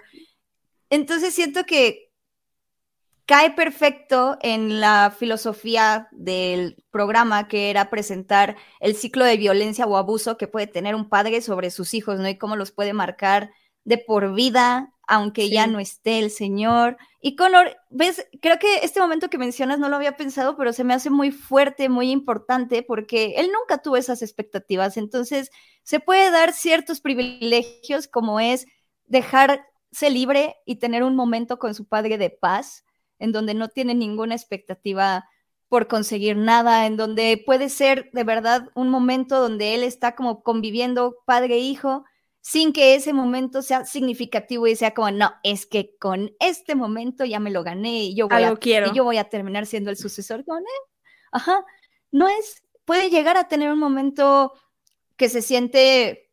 [0.91, 2.13] Entonces siento que
[3.27, 9.97] cae perfecto en la filosofía del programa que era presentar el ciclo de violencia o
[9.97, 12.29] abuso que puede tener un padre sobre sus hijos, ¿no?
[12.29, 13.51] Y cómo los puede marcar
[13.85, 16.97] de por vida aunque ya no esté el señor.
[17.21, 20.85] Y Connor, ves, creo que este momento que mencionas no lo había pensado, pero se
[20.85, 24.97] me hace muy fuerte, muy importante, porque él nunca tuvo esas expectativas.
[24.97, 25.51] Entonces,
[25.83, 28.67] se puede dar ciertos privilegios como es
[29.05, 29.61] dejarse
[30.11, 32.87] libre y tener un momento con su padre de paz,
[33.19, 35.29] en donde no tiene ninguna expectativa
[35.69, 40.43] por conseguir nada, en donde puede ser de verdad un momento donde él está como
[40.43, 42.07] conviviendo padre e hijo,
[42.43, 47.25] sin que ese momento sea significativo y sea como, no, es que con este momento
[47.25, 49.97] ya me lo gané y yo voy, a, Y yo voy a terminar siendo el
[49.97, 50.91] sucesor con él.
[51.31, 51.65] Ajá,
[52.11, 54.53] no es, puede llegar a tener un momento
[55.17, 56.33] que se siente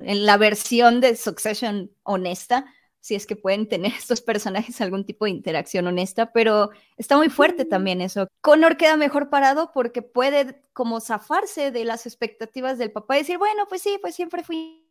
[0.00, 2.66] en la versión de Succession honesta,
[2.98, 7.28] si es que pueden tener estos personajes algún tipo de interacción honesta, pero está muy
[7.28, 8.26] fuerte también eso.
[8.40, 13.38] Connor queda mejor parado porque puede como zafarse de las expectativas del papá y decir,
[13.38, 14.84] bueno, pues sí, pues siempre fui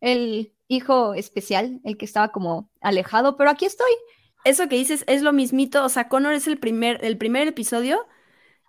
[0.00, 3.90] el hijo especial, el que estaba como alejado, pero aquí estoy.
[4.44, 8.06] Eso que dices es lo mismito, o sea, Connor es el primer, el primer episodio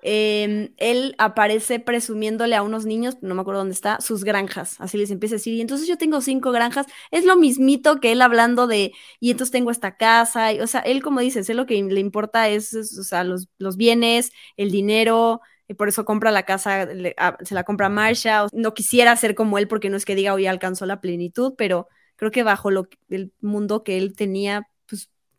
[0.02, 4.80] Em, él aparece presumiéndole a unos niños, no me acuerdo dónde está, sus granjas.
[4.80, 6.86] Así les empieza a decir, y entonces yo tengo cinco granjas.
[7.12, 10.54] Es lo mismito que él hablando de, y entonces tengo esta casa.
[10.54, 13.50] Y, o sea, él, como dices, él lo que le importa es, o sea, los,
[13.58, 15.42] los, bienes, el dinero.
[15.70, 18.48] Y por eso compra la casa, se la compra a Marsha.
[18.52, 21.88] No quisiera ser como él porque no es que diga hoy alcanzó la plenitud, pero
[22.16, 24.68] creo que bajo lo, el mundo que él tenía,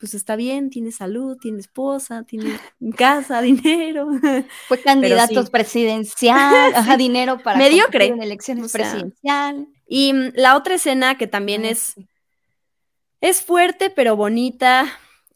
[0.00, 2.58] pues está bien, tiene salud, tiene esposa, tiene
[2.96, 4.08] casa, dinero.
[4.66, 9.66] Fue candidato presidencial, ajá, dinero para mediocre en elecciones presidenciales.
[9.86, 11.96] Y mm, la otra escena que también ah, es,
[13.20, 14.86] es fuerte, pero bonita,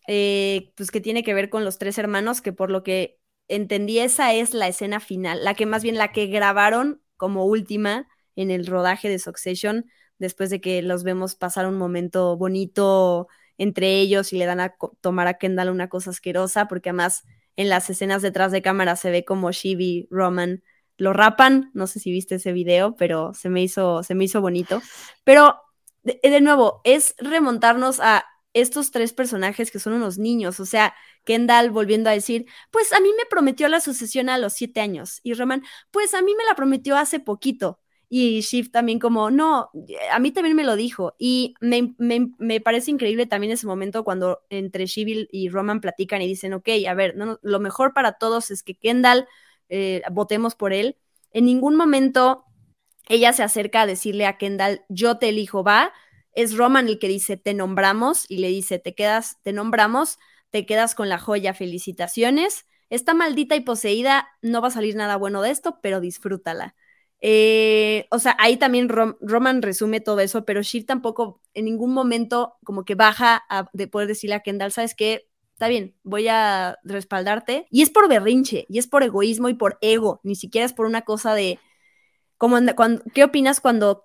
[0.08, 3.98] eh, pues que tiene que ver con los tres hermanos, que por lo que entendí,
[3.98, 8.50] esa es la escena final, la que más bien la que grabaron como última en
[8.50, 9.86] el rodaje de Succession,
[10.18, 13.28] después de que los vemos pasar un momento bonito
[13.58, 17.24] entre ellos y le dan a tomar a Kendall una cosa asquerosa, porque además
[17.56, 20.62] en las escenas detrás de cámara se ve como Shiv y Roman
[20.96, 24.40] lo rapan, no sé si viste ese video, pero se me hizo, se me hizo
[24.40, 24.80] bonito.
[25.24, 25.60] Pero
[26.02, 28.24] de nuevo, es remontarnos a
[28.54, 33.00] estos tres personajes que son unos niños, o sea, Kendall volviendo a decir, pues a
[33.00, 36.44] mí me prometió la sucesión a los siete años, y Roman, pues a mí me
[36.44, 39.70] la prometió hace poquito, y Shift también como, no,
[40.12, 41.16] a mí también me lo dijo.
[41.18, 46.28] Y me, me, parece increíble también ese momento cuando entre Shiv y Roman platican y
[46.28, 49.26] dicen, ok, a ver, lo mejor para todos es que Kendall,
[49.68, 50.96] eh, votemos por él.
[51.32, 52.44] En ningún momento
[53.08, 55.92] ella se acerca a decirle a Kendall, yo te elijo, va.
[56.34, 60.18] Es Roman el que dice, te nombramos y le dice, te quedas, te nombramos,
[60.50, 62.66] te quedas con la joya, felicitaciones.
[62.90, 66.74] Está maldita y poseída, no va a salir nada bueno de esto, pero disfrútala.
[67.20, 72.56] Eh, o sea, ahí también Roman resume todo eso, pero Shiv tampoco en ningún momento
[72.64, 75.26] como que baja de poder decirle a Kendall, ¿sabes qué?
[75.54, 77.66] Está bien, voy a respaldarte.
[77.70, 80.86] Y es por berrinche, y es por egoísmo y por ego, ni siquiera es por
[80.86, 81.58] una cosa de...
[82.36, 84.04] Como, cuando, ¿Qué opinas cuando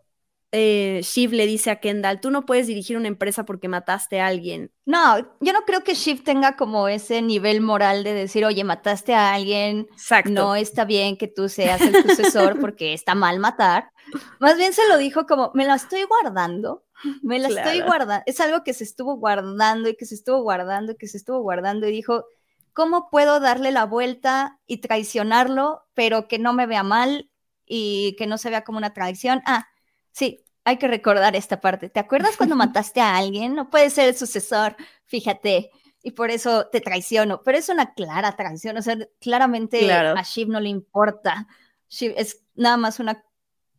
[0.51, 4.27] eh, Shiv le dice a Kendall, tú no puedes dirigir una empresa porque mataste a
[4.27, 4.71] alguien.
[4.85, 9.13] No, yo no creo que Shiv tenga como ese nivel moral de decir, oye, mataste
[9.13, 9.87] a alguien,
[10.25, 13.91] no está bien que tú seas el sucesor porque está mal matar.
[14.39, 16.83] Más bien se lo dijo como, me la estoy guardando,
[17.21, 18.23] me la estoy guardando.
[18.25, 21.39] Es algo que se estuvo guardando y que se estuvo guardando y que se estuvo
[21.41, 22.25] guardando y dijo,
[22.73, 27.29] ¿cómo puedo darle la vuelta y traicionarlo, pero que no me vea mal
[27.67, 29.43] y que no se vea como una traición?
[29.45, 29.67] Ah,
[30.11, 31.89] Sí, hay que recordar esta parte.
[31.89, 33.55] ¿Te acuerdas cuando mataste a alguien?
[33.55, 35.71] No puede ser el sucesor, fíjate,
[36.03, 37.41] y por eso te traiciono.
[37.43, 41.47] Pero es una clara traición, o sea, claramente a Shiv no le importa.
[41.89, 43.23] Shiv es nada más una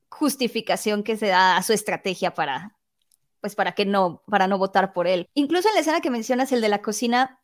[0.09, 2.77] justificación que se da a su estrategia para,
[3.41, 5.29] pues para que no, para no votar por él.
[5.35, 7.41] Incluso en la escena que mencionas, el de la cocina,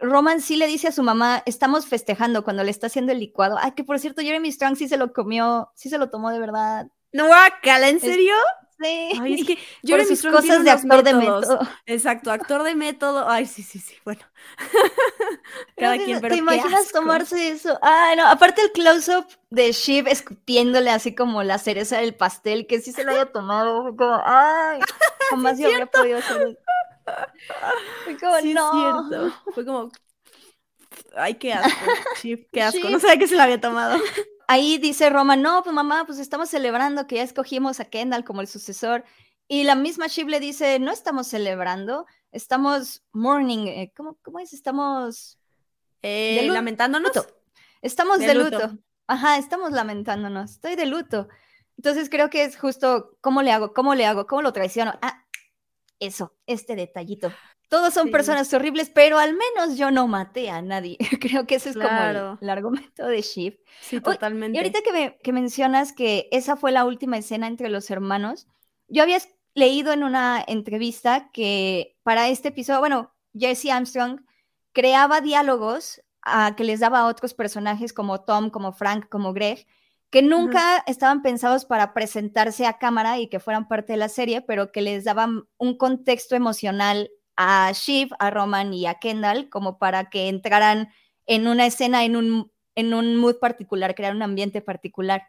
[0.00, 3.56] Roman sí le dice a su mamá, estamos festejando cuando le está haciendo el licuado.
[3.60, 6.38] Ay, que por cierto, Jeremy Strong sí se lo comió, sí se lo tomó de
[6.38, 6.88] verdad.
[7.12, 8.34] No, guacala, ¿en serio?
[8.80, 9.10] Sí.
[9.20, 11.60] Ay, es que yo Por sus cosas de actor de método.
[11.86, 13.28] Exacto, actor de método.
[13.28, 13.96] Ay, sí, sí, sí.
[14.04, 14.20] Bueno.
[15.76, 17.78] Cada quien, pero ¿Te imaginas tomarse eso?
[17.82, 22.80] Ah, no, aparte el close-up de Shiv escupiéndole así como la cereza del pastel, que
[22.80, 23.96] sí se lo haya tomado.
[23.96, 24.80] como, ay,
[25.30, 26.58] jamás yo habría podido hacer
[28.04, 29.00] Fue como, sí, no.
[29.00, 29.42] Es cierto.
[29.54, 29.90] Fue como,
[31.16, 31.90] ay, qué asco.
[32.22, 32.88] Shiv, qué asco.
[32.88, 33.98] No sabía que se lo había tomado
[34.48, 38.40] ahí dice Roma, no, pues mamá, pues estamos celebrando que ya escogimos a Kendall como
[38.40, 39.04] el sucesor.
[39.46, 44.52] Y la misma Shiv le dice, no estamos celebrando, estamos mourning, eh, ¿cómo, cómo es?
[44.52, 45.38] Estamos
[46.02, 47.12] eh, lamentándonos.
[47.80, 48.76] Estamos de, luto.
[49.06, 51.28] Ajá, estamos lamentándonos, estoy de luto.
[51.76, 53.72] Entonces creo que es justo, ¿cómo le hago?
[53.72, 54.26] ¿Cómo le hago?
[54.26, 54.98] ¿Cómo lo traiciono?
[55.00, 55.24] Ah,
[56.00, 57.32] eso, este detallito.
[57.68, 60.96] Todos son personas horribles, pero al menos yo no maté a nadie.
[61.20, 63.58] Creo que ese es como el, argumento de Shiv.
[63.80, 64.56] Sí, totalmente.
[64.56, 68.46] y ahorita que, que mencionas que esa fue la última escena entre los hermanos,
[68.88, 69.18] yo había
[69.54, 74.20] leído en una entrevista que para este episodio, bueno, Jesse Armstrong
[74.72, 79.66] creaba diálogos a, que les daba a otros personajes como Tom, como Frank, como Greg,
[80.10, 84.40] que nunca estaban pensados para presentarse a cámara y que fueran parte de la serie,
[84.40, 89.78] pero que les daban un contexto emocional a Shiv, a Roman y a Kendall, como
[89.78, 90.92] para que entraran
[91.24, 95.28] en una escena, en un, en un mood particular, crear un ambiente particular.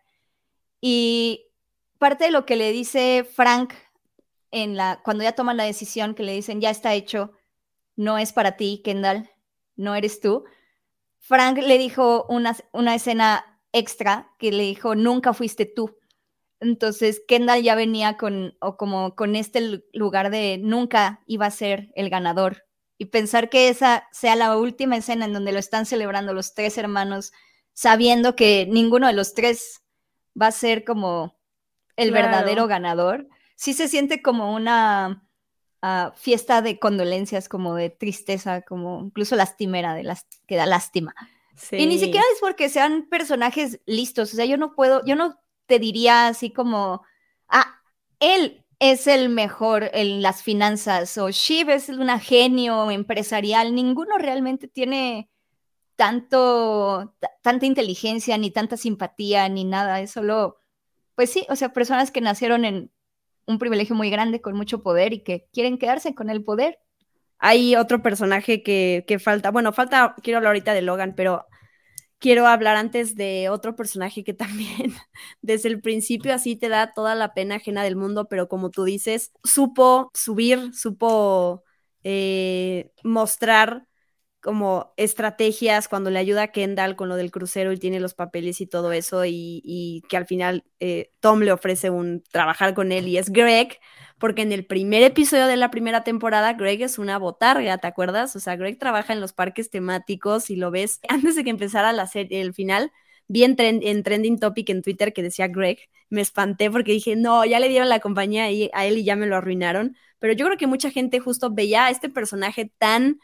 [0.82, 1.46] Y
[2.00, 3.76] parte de lo que le dice Frank
[4.50, 7.34] en la, cuando ya toman la decisión, que le dicen, ya está hecho,
[7.96, 9.30] no es para ti, Kendall,
[9.76, 10.46] no eres tú.
[11.20, 15.96] Frank le dijo una, una escena extra que le dijo, nunca fuiste tú.
[16.60, 21.92] Entonces Kendall ya venía con, o como con este lugar de nunca iba a ser
[21.96, 22.66] el ganador.
[22.98, 26.78] Y pensar que esa sea la última escena en donde lo están celebrando los tres
[26.78, 27.32] hermanos,
[27.74, 29.84] sabiendo que ninguno de los tres
[30.40, 31.40] va a ser como
[31.96, 35.28] el verdadero ganador, sí se siente como una
[35.82, 41.14] ah, fiesta de condolencias, como de tristeza, como incluso lastimera, de las, que da lástima.
[41.72, 45.40] Y ni siquiera es porque sean personajes listos, o sea, yo no puedo, yo no
[45.70, 47.04] te diría así como,
[47.48, 47.82] ah,
[48.20, 54.68] él es el mejor en las finanzas o Shiv es una genio empresarial, ninguno realmente
[54.68, 55.30] tiene
[55.96, 60.58] tanto, tanta inteligencia, ni tanta simpatía, ni nada, es solo,
[61.16, 62.92] pues sí, o sea, personas que nacieron en
[63.46, 66.80] un privilegio muy grande con mucho poder y que quieren quedarse con el poder.
[67.38, 71.46] Hay otro personaje que, falta, bueno, falta, quiero hablar ahorita de Logan, pero
[72.20, 74.94] quiero hablar antes de otro personaje que también
[75.42, 78.84] desde el principio así te da toda la pena ajena del mundo, pero como tú
[78.84, 81.64] dices, supo subir, supo
[82.04, 83.86] eh, mostrar
[84.42, 88.62] como estrategias cuando le ayuda a Kendall con lo del crucero y tiene los papeles
[88.62, 93.08] y todo eso y, que al final eh, Tom le ofrece un trabajar con él
[93.08, 93.80] y es Greg,
[94.20, 98.36] porque en el primer episodio de la primera temporada Greg es una botarga, ¿te acuerdas?
[98.36, 101.94] O sea, Greg trabaja en los parques temáticos y lo ves antes de que empezara
[101.94, 102.92] la serie, el final,
[103.28, 105.80] vi en, en Trending Topic en Twitter que decía Greg,
[106.10, 109.28] me espanté porque dije, no, ya le dieron la compañía a él y ya me
[109.28, 113.20] lo arruinaron, pero yo creo que mucha gente justo veía a este personaje tan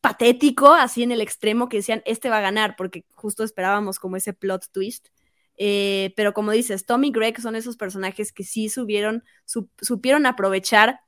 [0.00, 4.16] patético, así en el extremo, que decían, este va a ganar, porque justo esperábamos como
[4.16, 5.08] ese plot twist.
[5.64, 9.22] Eh, pero como dices, Tommy y Greg son esos personajes que sí subieron,
[9.80, 11.02] supieron aprovechar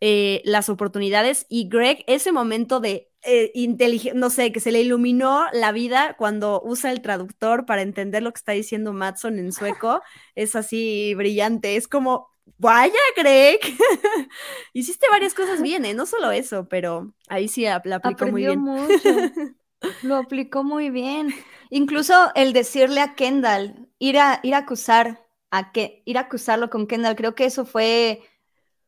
[0.00, 4.80] eh, las oportunidades y Greg, ese momento de eh, inteligencia, no sé, que se le
[4.80, 9.52] iluminó la vida cuando usa el traductor para entender lo que está diciendo Matson en
[9.52, 10.02] sueco,
[10.34, 13.60] es así brillante, es como, Vaya, Greg.
[14.72, 15.94] Hiciste varias cosas bien, ¿eh?
[15.94, 18.58] No solo eso, pero ahí sí la aplicó muy bien.
[18.58, 18.90] Mucho.
[20.02, 21.28] Lo aplicó muy bien.
[21.70, 26.70] Incluso el decirle a Kendall, ir a, ir a acusar, a que, ir a acusarlo
[26.70, 28.22] con Kendall, creo que eso fue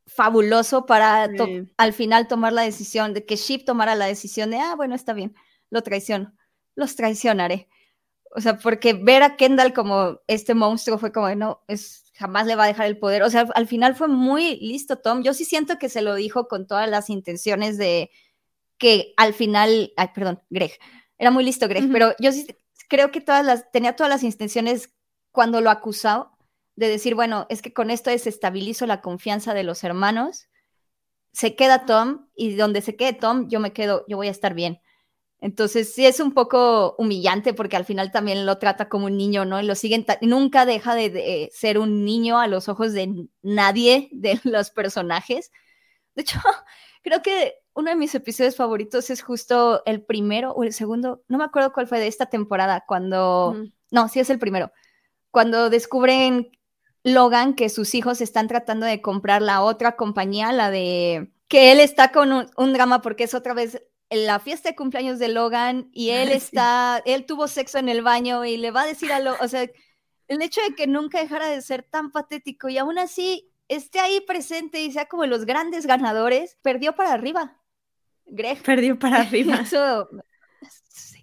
[0.06, 1.28] fabuloso para
[1.76, 5.12] al final tomar la decisión, de que Ship tomara la decisión de, ah, bueno, está
[5.12, 5.34] bien,
[5.70, 6.34] lo traiciono,
[6.74, 7.68] los traicionaré.
[8.34, 12.56] O sea, porque ver a Kendall como este monstruo fue como, no, es jamás le
[12.56, 13.22] va a dejar el poder.
[13.22, 15.22] O sea, al final fue muy listo Tom.
[15.22, 18.10] Yo sí siento que se lo dijo con todas las intenciones de
[18.82, 20.72] que al final, ay, perdón, Greg,
[21.16, 22.48] era muy listo Greg, pero yo sí
[22.88, 24.92] creo que todas las, tenía todas las intenciones
[25.30, 26.32] cuando lo acusó
[26.74, 30.48] de decir, bueno, es que con esto desestabilizo la confianza de los hermanos,
[31.32, 34.52] se queda Tom y donde se quede Tom, yo me quedo, yo voy a estar
[34.52, 34.80] bien.
[35.38, 39.44] Entonces sí es un poco humillante porque al final también lo trata como un niño,
[39.44, 39.60] ¿no?
[39.60, 44.40] Y lo siguen, nunca deja de, ser un niño a los ojos de nadie de
[44.42, 45.52] los personajes.
[46.16, 46.40] De hecho,
[47.04, 51.38] creo que uno de mis episodios favoritos es justo el primero o el segundo, no
[51.38, 53.56] me acuerdo cuál fue de esta temporada, cuando,
[53.90, 54.72] no, sí es el primero,
[55.30, 56.50] cuando descubren
[57.04, 61.80] Logan que sus hijos están tratando de comprar la otra compañía, la de que él
[61.80, 66.10] está con un drama porque es otra vez la fiesta de cumpleaños de Logan y
[66.10, 69.44] él está, él tuvo sexo en el baño y le va a decir a Logan,
[69.44, 69.66] o sea,
[70.28, 74.20] el hecho de que nunca dejara de ser tan patético y aún así esté ahí
[74.20, 77.61] presente y sea como los grandes ganadores, perdió para arriba.
[78.26, 78.62] Greg.
[78.64, 79.56] Perdió para arriba.
[79.56, 80.08] Eso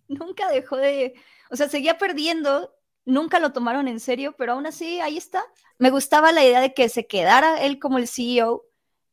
[0.08, 1.14] nunca dejó de,
[1.50, 2.76] o sea, seguía perdiendo,
[3.06, 5.44] nunca lo tomaron en serio, pero aún así ahí está.
[5.78, 8.66] Me gustaba la idea de que se quedara él como el CEO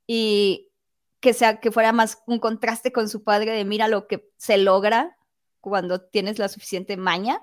[0.07, 0.72] y
[1.20, 4.59] que, sea, que fuera más un contraste con su padre de mira lo que se
[4.59, 5.16] logra
[5.61, 7.43] cuando tienes la suficiente maña.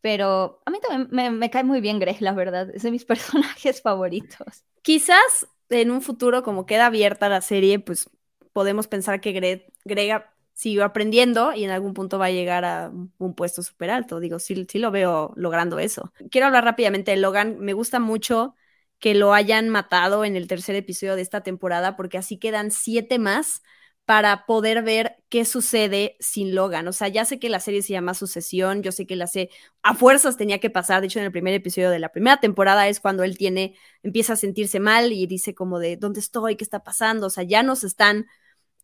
[0.00, 2.68] Pero a mí también me, cae muy bien Greg, la verdad.
[2.74, 4.64] Es de mis personajes favoritos.
[4.82, 8.10] Quizás en un futuro, como queda abierta la serie, pues
[8.52, 10.24] podemos pensar que Greg,
[10.54, 14.20] siguió aprendiendo y en algún punto va a llegar a un puesto súper alto.
[14.20, 16.12] Digo, sí, sí lo veo logrando eso.
[16.30, 17.58] Quiero hablar rápidamente de Logan.
[17.60, 18.54] Me gusta mucho
[18.98, 23.18] que lo hayan matado en el tercer episodio de esta temporada porque así quedan siete
[23.18, 23.62] más
[24.04, 26.88] para poder ver qué sucede sin Logan.
[26.88, 29.50] O sea, ya sé que la serie se llama Sucesión, yo sé que la sé,
[29.82, 32.88] a fuerzas tenía que pasar, de hecho en el primer episodio de la primera temporada
[32.88, 36.56] es cuando él tiene, empieza a sentirse mal y dice como de, ¿dónde estoy?
[36.56, 37.28] ¿Qué está pasando?
[37.28, 38.26] O sea, ya nos están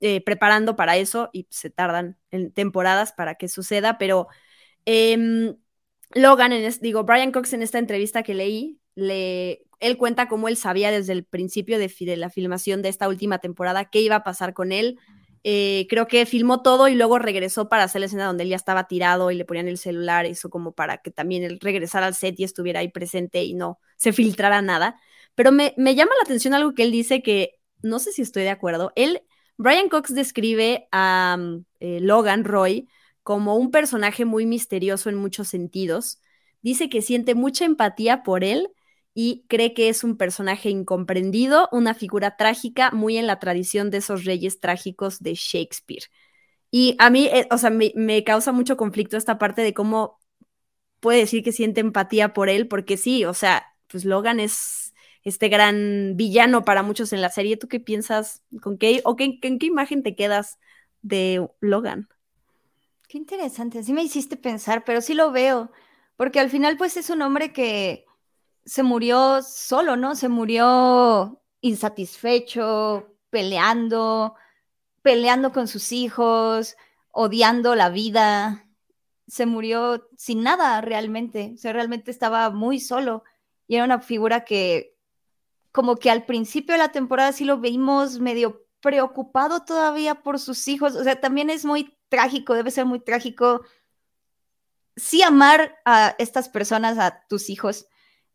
[0.01, 4.29] eh, preparando para eso y se tardan en temporadas para que suceda, pero
[4.85, 5.57] em,
[6.15, 10.57] Logan, en digo, Brian Cox en esta entrevista que leí, le, él cuenta cómo él
[10.57, 14.55] sabía desde el principio de, la filmación de esta última temporada qué iba a pasar
[14.55, 14.99] con él.
[15.45, 18.57] Eh, creo que filmó todo y luego regresó para hacer la escena donde él ya
[18.57, 22.15] estaba tirado y le ponían el celular, eso como para que también él regresara al
[22.15, 25.01] set y estuviera ahí presente y no se filtrara nada.
[25.35, 28.51] Pero me, llama la atención algo que él dice que no sé si estoy de
[28.51, 28.93] acuerdo.
[28.97, 29.23] Él,
[29.59, 31.37] Brian Cox describe a
[31.81, 32.89] eh, Logan Roy
[33.23, 36.21] como un personaje muy misterioso en muchos sentidos.
[36.63, 38.71] Dice que siente mucha empatía por él
[39.15, 43.99] y cree que es un personaje incomprendido, una figura trágica, muy en la tradición de
[43.99, 46.05] esos reyes trágicos de Shakespeare.
[46.71, 50.21] Y a mí, eh, o sea, me, causa mucho conflicto esta parte de cómo
[51.01, 54.88] puede decir que siente empatía por él, porque sí, o sea, pues Logan es
[55.25, 57.57] este gran villano para muchos en la serie.
[57.57, 58.43] ¿Tú qué piensas?
[58.63, 60.59] ¿Con qué, o qué, en qué imagen te quedas
[61.03, 62.09] de Logan?
[63.09, 65.71] Qué interesante, sí me hiciste pensar, pero sí lo veo,
[66.17, 68.05] porque al final pues es un hombre que
[68.67, 70.15] se murió solo, ¿no?
[70.15, 74.35] Se murió insatisfecho, peleando,
[75.01, 76.77] peleando con sus hijos,
[77.13, 78.67] odiando la vida.
[79.27, 81.53] Se murió sin nada realmente.
[81.55, 83.25] O sea, realmente estaba muy solo.
[83.67, 84.98] Y era una figura que,
[85.73, 90.69] como que al principio de la temporada sí lo vimos medio preocupado todavía por sus
[90.69, 90.95] hijos.
[90.95, 93.63] O sea, también es muy trágico, debe ser muy trágico.
[94.97, 97.87] Sí amar a estas personas, a tus hijos,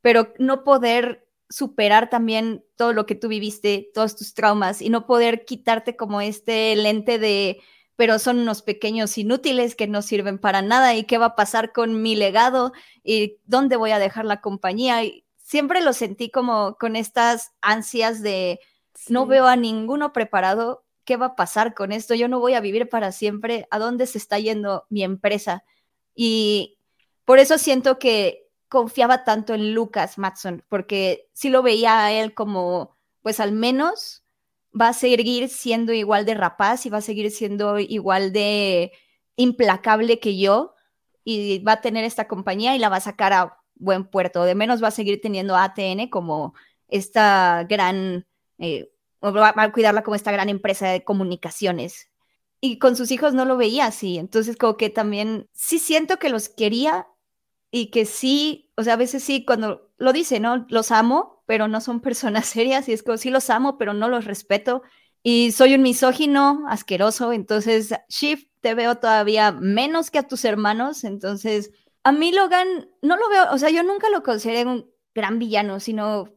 [0.02, 5.06] pero no poder superar también todo lo que tú viviste, todos tus traumas y no
[5.06, 7.62] poder quitarte como este lente de,
[7.96, 11.72] pero son unos pequeños inútiles que no sirven para nada y qué va a pasar
[11.72, 12.74] con mi legado
[13.04, 15.04] y dónde voy a dejar la compañía.
[15.04, 18.60] Y siempre lo sentí como con estas ansias de
[19.10, 22.16] no veo a ninguno preparado, ¿qué va a pasar con esto?
[22.16, 25.64] Yo no voy a vivir para siempre, ¿a dónde se está yendo mi empresa?
[26.16, 26.78] Y
[27.26, 32.34] por eso siento que confiaba tanto en Lucas Matson, porque sí lo veía a él
[32.34, 34.24] como, pues al menos
[34.80, 38.92] va a seguir siendo igual de rapaz y va a seguir siendo igual de
[39.36, 40.74] implacable que yo
[41.24, 44.44] y va a tener esta compañía y la va a sacar a buen puerto.
[44.44, 46.54] De menos va a seguir teniendo ATN como
[46.88, 48.26] esta gran,
[48.58, 48.92] eh,
[49.24, 52.10] va a cuidarla como esta gran empresa de comunicaciones.
[52.62, 54.18] Y con sus hijos no lo veía así.
[54.18, 57.08] Entonces, como que también sí siento que los quería
[57.72, 60.66] y que sí, o sea, a veces sí, cuando lo dice, ¿no?
[60.70, 64.10] Los amo, pero no son personas serias y es como sí los amo, pero no
[64.10, 64.84] los respeto
[65.24, 71.06] y soy un misógino asqueroso, entonces Shift te veo todavía menos que a tus hermanos,
[71.06, 71.72] entonces
[72.04, 75.80] a mí Logan no lo veo, o sea, yo nunca lo consideré un gran villano,
[75.80, 76.30] sino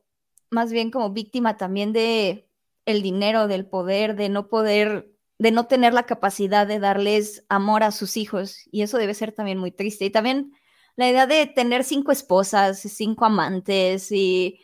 [0.50, 2.48] más bien como víctima también de
[2.84, 7.82] el dinero, del poder, de no poder, de no tener la capacidad de darles amor
[7.82, 10.04] a sus hijos y eso debe ser también muy triste.
[10.04, 10.52] Y también
[10.94, 14.60] la idea de tener cinco esposas, cinco amantes y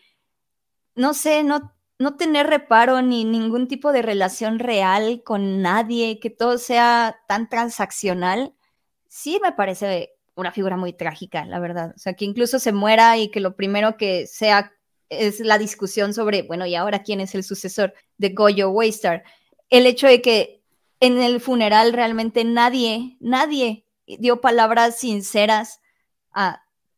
[0.95, 6.31] no sé, no, no tener reparo ni ningún tipo de relación real con nadie, que
[6.31, 8.55] todo sea tan transaccional,
[9.09, 11.93] sí me parece una figura muy trágica, la verdad.
[11.95, 14.73] O sea, que incluso se muera y que lo primero que sea
[15.09, 19.25] es la discusión sobre, bueno, ¿y ahora quién es el sucesor de Goyo Waystar?
[19.69, 20.63] El hecho de que
[21.01, 25.81] en el funeral realmente nadie, nadie dio palabras sinceras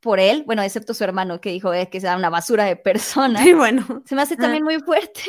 [0.00, 3.44] por él, bueno, excepto su hermano que dijo eh, que era una basura de persona.
[3.46, 4.02] Y bueno.
[4.04, 5.22] Se me hace también muy fuerte.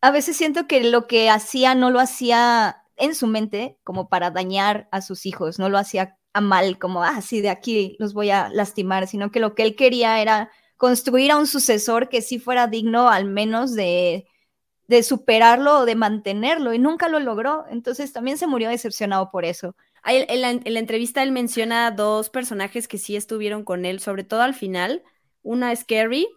[0.00, 4.30] A veces siento que lo que hacía no lo hacía en su mente como para
[4.30, 8.12] dañar a sus hijos, no lo hacía a mal, como, ah, sí, de aquí los
[8.14, 12.22] voy a lastimar, sino que lo que él quería era construir a un sucesor que
[12.22, 14.26] sí fuera digno al menos de,
[14.88, 19.44] de superarlo o de mantenerlo, y nunca lo logró, entonces también se murió decepcionado por
[19.44, 19.74] eso.
[20.06, 24.54] En la, entrevista él menciona dos personajes que sí estuvieron con él, sobre todo al
[24.54, 25.02] final.
[25.42, 26.28] Una es Carrie,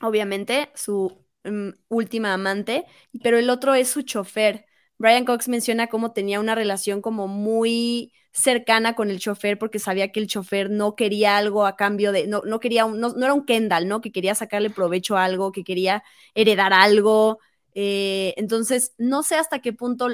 [0.00, 2.86] obviamente, su mm, última amante,
[3.22, 4.64] pero el otro es su chofer,
[4.98, 10.12] Brian Cox menciona cómo tenía una relación como muy cercana con el chofer porque sabía
[10.12, 13.34] que el chofer no quería algo a cambio de, no, no quería, no, no, era
[13.34, 14.00] un Kendall, ¿no?
[14.00, 16.02] Que quería sacarle provecho a algo, que quería
[16.34, 17.38] heredar algo.
[17.74, 20.08] Eh, entonces, no sé hasta qué punto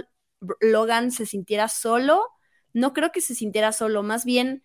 [0.61, 2.23] Logan se sintiera solo.
[2.73, 4.63] No creo que se sintiera solo, más bien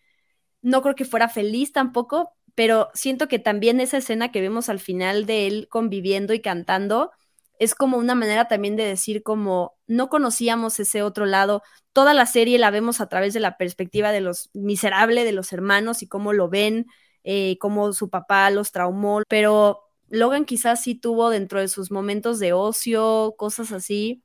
[0.61, 4.80] no creo que fuera feliz tampoco, pero siento que también esa escena que vemos al
[4.80, 7.11] final de él conviviendo y cantando
[7.60, 11.62] es como una manera también de decir como no conocíamos ese otro lado.
[11.93, 15.51] Toda la serie la vemos a través de la perspectiva de los miserables de los
[15.53, 16.88] hermanos y cómo lo ven,
[17.24, 22.39] eh, cómo su papá los traumó, pero Logan quizás sí tuvo dentro de sus momentos
[22.39, 24.24] de ocio, cosas así.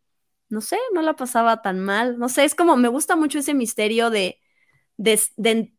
[0.48, 2.18] No sé, no la pasaba tan mal.
[2.18, 4.38] No sé, es como me gusta mucho ese misterio de,
[4.96, 5.74] de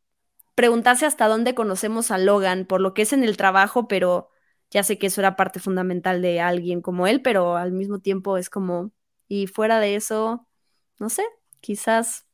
[0.55, 4.29] preguntarse hasta dónde conocemos a Logan, por lo que es en el trabajo, pero
[4.75, 8.35] ya sé que eso era parte fundamental de alguien como él, pero al mismo tiempo
[8.35, 8.91] es como,
[9.29, 10.45] y fuera de eso,
[10.99, 11.23] no sé,
[11.61, 12.25] quizás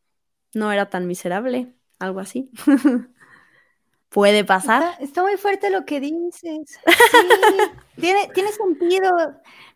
[0.56, 2.50] no era tan miserable, algo así.
[4.10, 4.98] Puede pasar.
[5.00, 6.80] Está, muy fuerte lo que dices.
[8.02, 9.12] tiene, tiene sentido.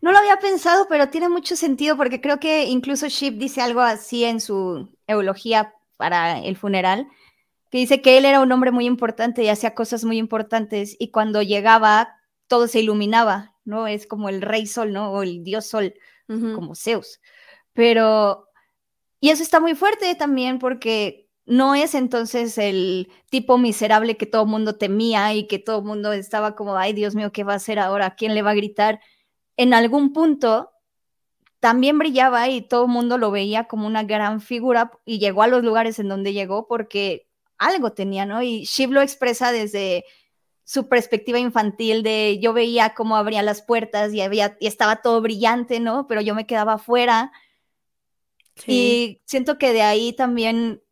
[0.02, 3.80] No lo había pensado, pero tiene mucho sentido porque creo que incluso Ship dice algo
[3.80, 7.06] así en su eulogía para el funeral,
[7.70, 11.12] que dice que él era un hombre muy importante y hacía cosas muy importantes y
[11.12, 13.86] cuando llegaba todo se iluminaba, ¿no?
[13.86, 15.12] Es como el rey sol, ¿no?
[15.12, 15.94] O el dios sol,
[16.26, 17.20] como Zeus.
[17.72, 18.48] Pero,
[19.20, 24.42] y eso está muy fuerte también porque no es entonces el tipo miserable que todo
[24.42, 27.52] el mundo temía y que todo el mundo estaba como, ay Dios mío, ¿qué va
[27.52, 28.16] a hacer ahora?
[28.16, 29.00] ¿Quién le va a gritar?
[29.56, 30.72] En algún punto
[31.60, 35.46] también brillaba y todo el mundo lo veía como una gran figura y llegó a
[35.48, 37.28] los lugares en donde llegó porque
[37.58, 38.42] algo tenía, ¿no?
[38.42, 40.04] Y Shiv lo expresa desde
[40.66, 45.22] su perspectiva infantil de yo veía cómo abría las puertas y, había, y estaba todo
[45.22, 46.08] brillante, ¿no?
[46.08, 47.30] Pero yo me quedaba afuera.
[48.66, 50.82] Y siento que de ahí también,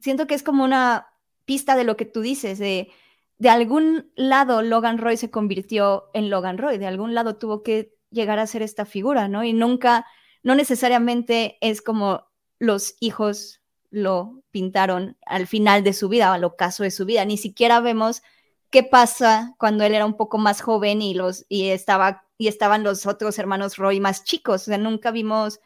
[0.00, 1.08] siento que es como una
[1.44, 2.92] pista de lo que tú dices, de,
[3.38, 7.96] de algún lado Logan Roy se convirtió en Logan Roy, de algún lado tuvo que
[8.10, 9.42] llegar a ser esta figura, ¿no?
[9.42, 10.06] Y nunca,
[10.44, 12.28] no necesariamente es como
[12.60, 17.24] los hijos lo pintaron al final de su vida, al ocaso de su vida.
[17.24, 18.22] Ni siquiera vemos
[18.70, 22.84] qué pasa cuando él era un poco más joven y los y estaba y estaban
[22.84, 24.62] los otros hermanos Roy más chicos.
[24.62, 25.60] O sea, nunca vimos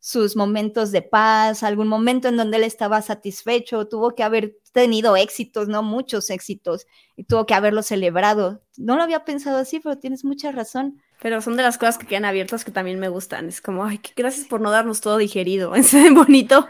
[0.00, 5.16] sus momentos de paz, algún momento en donde él estaba satisfecho, tuvo que haber tenido
[5.16, 6.86] éxitos, no muchos éxitos,
[7.16, 8.62] y tuvo que haberlo celebrado.
[8.76, 11.02] No lo había pensado así, pero tienes mucha razón.
[11.20, 13.48] Pero son de las cosas que quedan abiertas que también me gustan.
[13.48, 15.74] Es como, ay, gracias por no darnos todo digerido.
[15.76, 16.68] Es bonito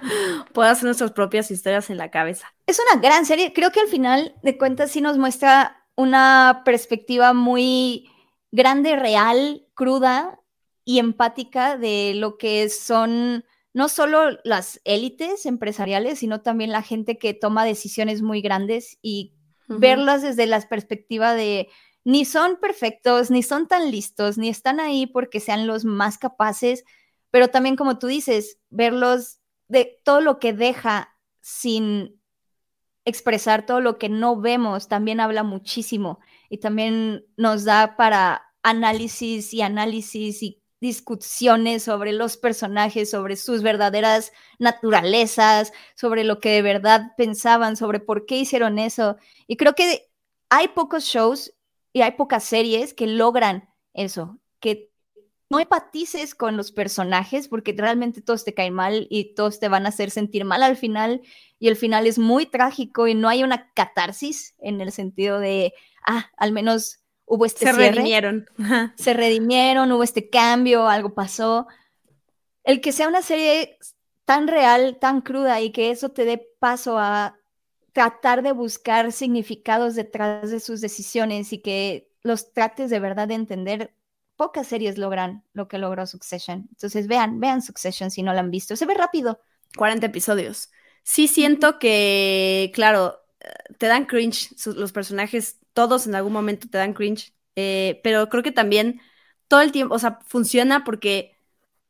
[0.52, 2.54] poder hacer nuestras propias historias en la cabeza.
[2.66, 3.52] Es una gran serie.
[3.52, 8.08] Creo que al final de cuentas sí nos muestra una perspectiva muy
[8.52, 10.40] grande, real, cruda
[10.84, 13.44] y empática de lo que son
[13.74, 19.34] no solo las élites empresariales, sino también la gente que toma decisiones muy grandes y
[19.68, 21.68] verlas desde la perspectiva de
[22.06, 26.84] ni son perfectos, ni son tan listos, ni están ahí porque sean los más capaces,
[27.32, 32.22] pero también como tú dices, verlos de todo lo que deja sin
[33.04, 39.52] expresar, todo lo que no vemos, también habla muchísimo y también nos da para análisis
[39.52, 44.30] y análisis y discusiones sobre los personajes, sobre sus verdaderas
[44.60, 49.16] naturalezas, sobre lo que de verdad pensaban, sobre por qué hicieron eso.
[49.48, 50.08] Y creo que
[50.50, 51.55] hay pocos shows
[51.96, 54.90] y hay pocas series que logran eso, que
[55.48, 59.86] no empatices con los personajes porque realmente todos te caen mal y todos te van
[59.86, 61.22] a hacer sentir mal al final
[61.58, 65.72] y el final es muy trágico y no hay una catarsis en el sentido de,
[66.06, 68.46] ah, al menos hubo este Se redimieron.
[68.98, 71.66] Se redimieron, hubo este cambio, algo pasó.
[72.62, 73.78] El que sea una serie
[74.26, 77.38] tan real, tan cruda y que eso te dé paso a
[77.96, 83.34] tratar de buscar significados detrás de sus decisiones y que los trates de verdad de
[83.34, 83.94] entender.
[84.36, 86.68] Pocas series logran lo que logró Succession.
[86.72, 88.76] Entonces vean, vean Succession si no la han visto.
[88.76, 89.40] Se ve rápido.
[89.78, 90.70] 40 episodios.
[91.04, 93.18] Sí siento que, claro,
[93.78, 98.42] te dan cringe los personajes, todos en algún momento te dan cringe, eh, pero creo
[98.42, 99.00] que también
[99.48, 101.35] todo el tiempo, o sea, funciona porque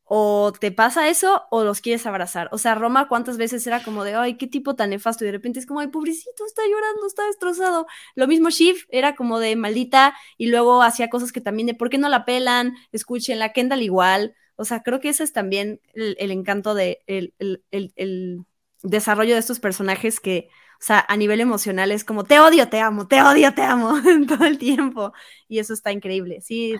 [0.08, 2.48] o te pasa eso o los quieres abrazar.
[2.52, 5.32] O sea, Roma cuántas veces era como de, ay, qué tipo tan nefasto y de
[5.32, 7.86] repente es como, ay, pobrecito, está llorando, está destrozado.
[8.14, 11.90] Lo mismo Shiv era como de maldita y luego hacía cosas que también de, ¿por
[11.90, 12.76] qué no la pelan?
[12.92, 14.36] Escuchen, la Kendall igual.
[14.54, 18.44] O sea, creo que ese es también el, encanto de el, el,
[18.82, 20.48] desarrollo de estos personajes que,
[20.80, 23.94] o sea, a nivel emocional es como, te odio, te amo, te odio, te amo,
[24.28, 25.12] todo el tiempo.
[25.48, 26.40] Y eso está increíble.
[26.42, 26.76] Sí,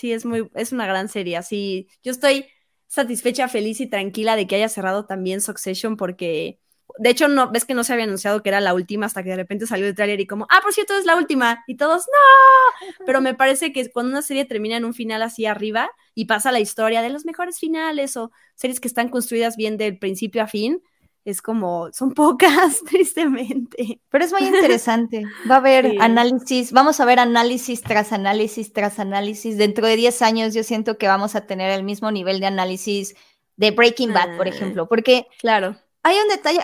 [0.00, 1.36] Sí, es muy, es una gran serie.
[1.36, 2.46] Así, yo estoy
[2.86, 6.58] satisfecha, feliz y tranquila de que haya cerrado también Succession porque
[6.98, 9.30] de hecho, no, ves que no se había anunciado que era la última hasta que
[9.30, 11.62] de repente salió el tráiler y como, ah, por cierto, es la última.
[11.66, 12.96] Y todos, no.
[13.06, 16.50] Pero me parece que cuando una serie termina en un final así arriba y pasa
[16.50, 20.46] la historia de los mejores finales o series que están construidas bien del principio a
[20.46, 20.82] fin,
[21.24, 24.00] es como, son pocas, tristemente.
[24.08, 25.24] Pero es muy interesante.
[25.48, 29.58] Va a haber análisis, vamos a ver análisis tras análisis tras análisis.
[29.58, 33.14] Dentro de 10 años yo siento que vamos a tener el mismo nivel de análisis
[33.56, 35.76] de Breaking Bad, por ah, ejemplo, porque claro.
[36.02, 36.60] hay un detalle,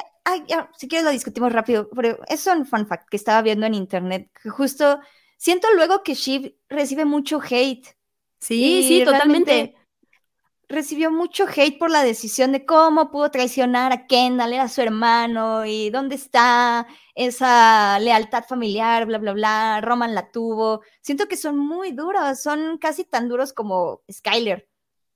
[0.79, 4.31] si quieres lo discutimos rápido, pero es un fun fact que estaba viendo en internet,
[4.43, 4.99] que justo
[5.37, 7.87] siento luego que Shiv recibe mucho hate.
[8.41, 9.75] Sí, sí, totalmente.
[10.69, 15.65] Recibió mucho hate por la decisión de cómo pudo traicionar a Kendall, era su hermano,
[15.65, 19.81] y dónde está esa lealtad familiar, bla, bla, bla.
[19.81, 20.83] Roman la tuvo.
[21.01, 24.69] Siento que son muy duros, son casi tan duros como Skyler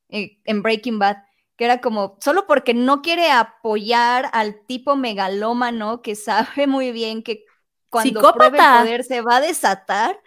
[0.08, 1.16] eh, en Breaking Bad
[1.60, 7.22] que era como, solo porque no quiere apoyar al tipo megalómano que sabe muy bien
[7.22, 7.44] que
[7.90, 10.18] cuando pruebe el poder se va a desatar,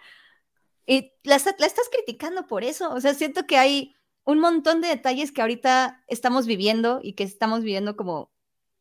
[0.86, 2.92] y la, la estás criticando por eso.
[2.92, 7.24] O sea, siento que hay un montón de detalles que ahorita estamos viviendo y que
[7.24, 8.32] estamos viviendo como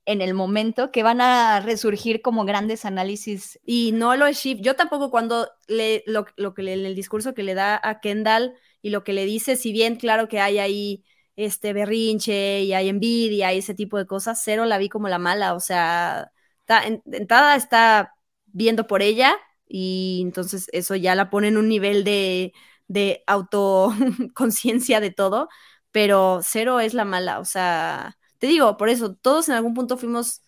[0.06, 3.60] en el momento que van a resurgir como grandes análisis.
[3.66, 4.60] Y no lo es Shiv.
[4.62, 8.54] Yo tampoco cuando le, lo, lo que le, el discurso que le da a Kendall
[8.82, 12.89] y lo que le dice, si bien claro que hay ahí este berrinche y hay
[12.89, 16.84] envidia y ese tipo de cosas, cero la vi como la mala, o sea, está,
[16.86, 18.14] entrada está
[18.46, 19.36] viendo por ella
[19.68, 22.54] y entonces eso ya la pone en un nivel de,
[22.94, 25.50] de autoconciencia de todo,
[25.91, 29.98] pero cero es la mala, o sea, te digo, por eso todos en algún punto
[29.98, 30.41] fuimos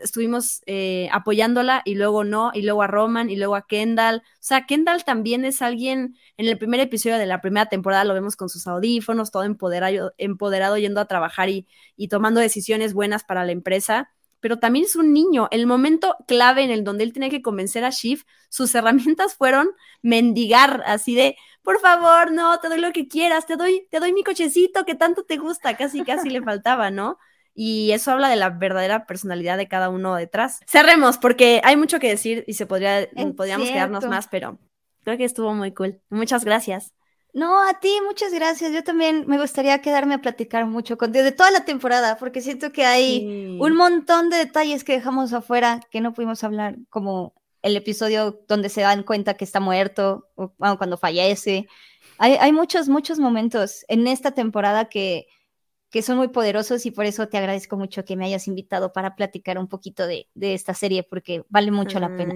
[0.00, 4.18] estuvimos eh, apoyándola y luego no, y luego a Roman y luego a Kendall.
[4.18, 8.14] O sea, Kendall también es alguien, en el primer episodio de la primera temporada lo
[8.14, 11.66] vemos con sus audífonos, todo empoderado, empoderado yendo a trabajar y,
[11.96, 14.10] y tomando decisiones buenas para la empresa
[14.40, 15.48] pero también es un niño.
[15.50, 19.70] El momento clave en el donde él tenía que convencer a Shiv, sus herramientas fueron
[20.02, 24.12] mendigar, así de, por favor, no, te doy lo que quieras, te doy, te doy
[24.12, 27.18] mi cochecito que tanto te gusta, casi, casi le faltaba, ¿no?
[27.60, 30.60] y eso habla de la verdadera personalidad de cada uno detrás.
[30.68, 34.60] Cerremos porque hay mucho que decir y se podría, podríamos quedarnos más, pero
[35.02, 36.00] creo que estuvo muy cool.
[36.08, 36.94] Muchas gracias.
[37.38, 38.72] No, a ti, muchas gracias.
[38.72, 42.72] Yo también me gustaría quedarme a platicar mucho contigo de toda la temporada, porque siento
[42.72, 47.76] que hay un montón de detalles que dejamos afuera que no pudimos hablar, como el
[47.76, 51.68] episodio donde se dan cuenta que está muerto, o cuando fallece.
[52.18, 55.28] Hay, hay muchos, muchos momentos en esta temporada que,
[55.90, 59.14] que son muy poderosos y por eso te agradezco mucho que me hayas invitado para
[59.14, 62.34] platicar un poquito de, esta serie porque vale mucho la pena.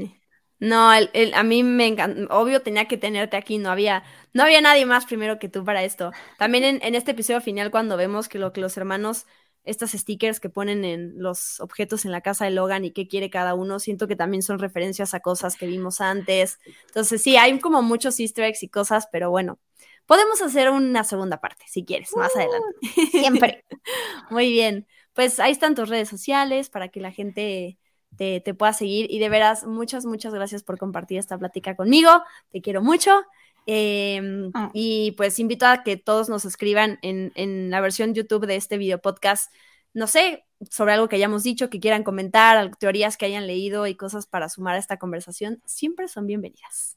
[0.63, 4.61] No, el, a mí me encanta, obvio tenía que tenerte aquí, no había, no había
[4.61, 6.13] nadie más primero que tú para esto.
[6.39, 9.27] También en, en este episodio final cuando vemos que lo que los hermanos,
[9.65, 13.29] estas stickers que ponen en los objetos en la casa de Logan y qué quiere
[13.29, 16.61] cada uno, siento que también son referencias a cosas que vimos antes.
[16.87, 19.59] Entonces sí, hay como muchos easter eggs y cosas, pero bueno,
[20.07, 22.77] Podemos hacer una segunda parte, si quieres, más adelante.
[22.83, 23.65] Uh, siempre.
[24.31, 24.87] Muy bien.
[25.13, 27.79] Pues ahí están tus redes sociales para que la gente
[28.17, 29.07] te, pueda seguir.
[29.11, 32.11] Y de veras, muchas, muchas gracias por compartir esta plática conmigo.
[32.51, 33.23] Te quiero mucho.
[33.67, 34.71] Em, ah.
[34.75, 38.77] Y pues invito a que todos nos escriban en, en, la versión YouTube de este
[38.77, 39.53] video podcast,
[39.95, 43.95] no sé, sobre algo que hayamos dicho, que quieran comentar, teorías que hayan leído y
[43.95, 46.97] cosas para sumar a esta conversación, siempre son bienvenidas.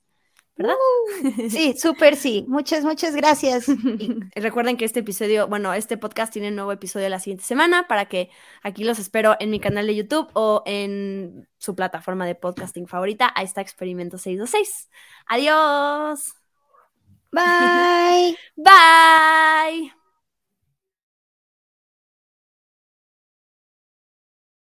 [0.58, 0.76] ¿Verdad?
[0.76, 2.46] Uh, sí, súper sí.
[2.48, 3.66] Muchas, muchas gracias.
[4.36, 8.06] recuerden que este episodio, bueno, este podcast tiene un nuevo episodio la siguiente semana para
[8.06, 8.30] que
[8.62, 13.32] aquí los espero en mi canal de YouTube o en su plataforma de podcasting favorita.
[13.36, 14.90] Ahí está Experimento 626.
[15.28, 16.36] Adiós.
[17.32, 18.38] Bye.
[18.56, 20.05] Bye.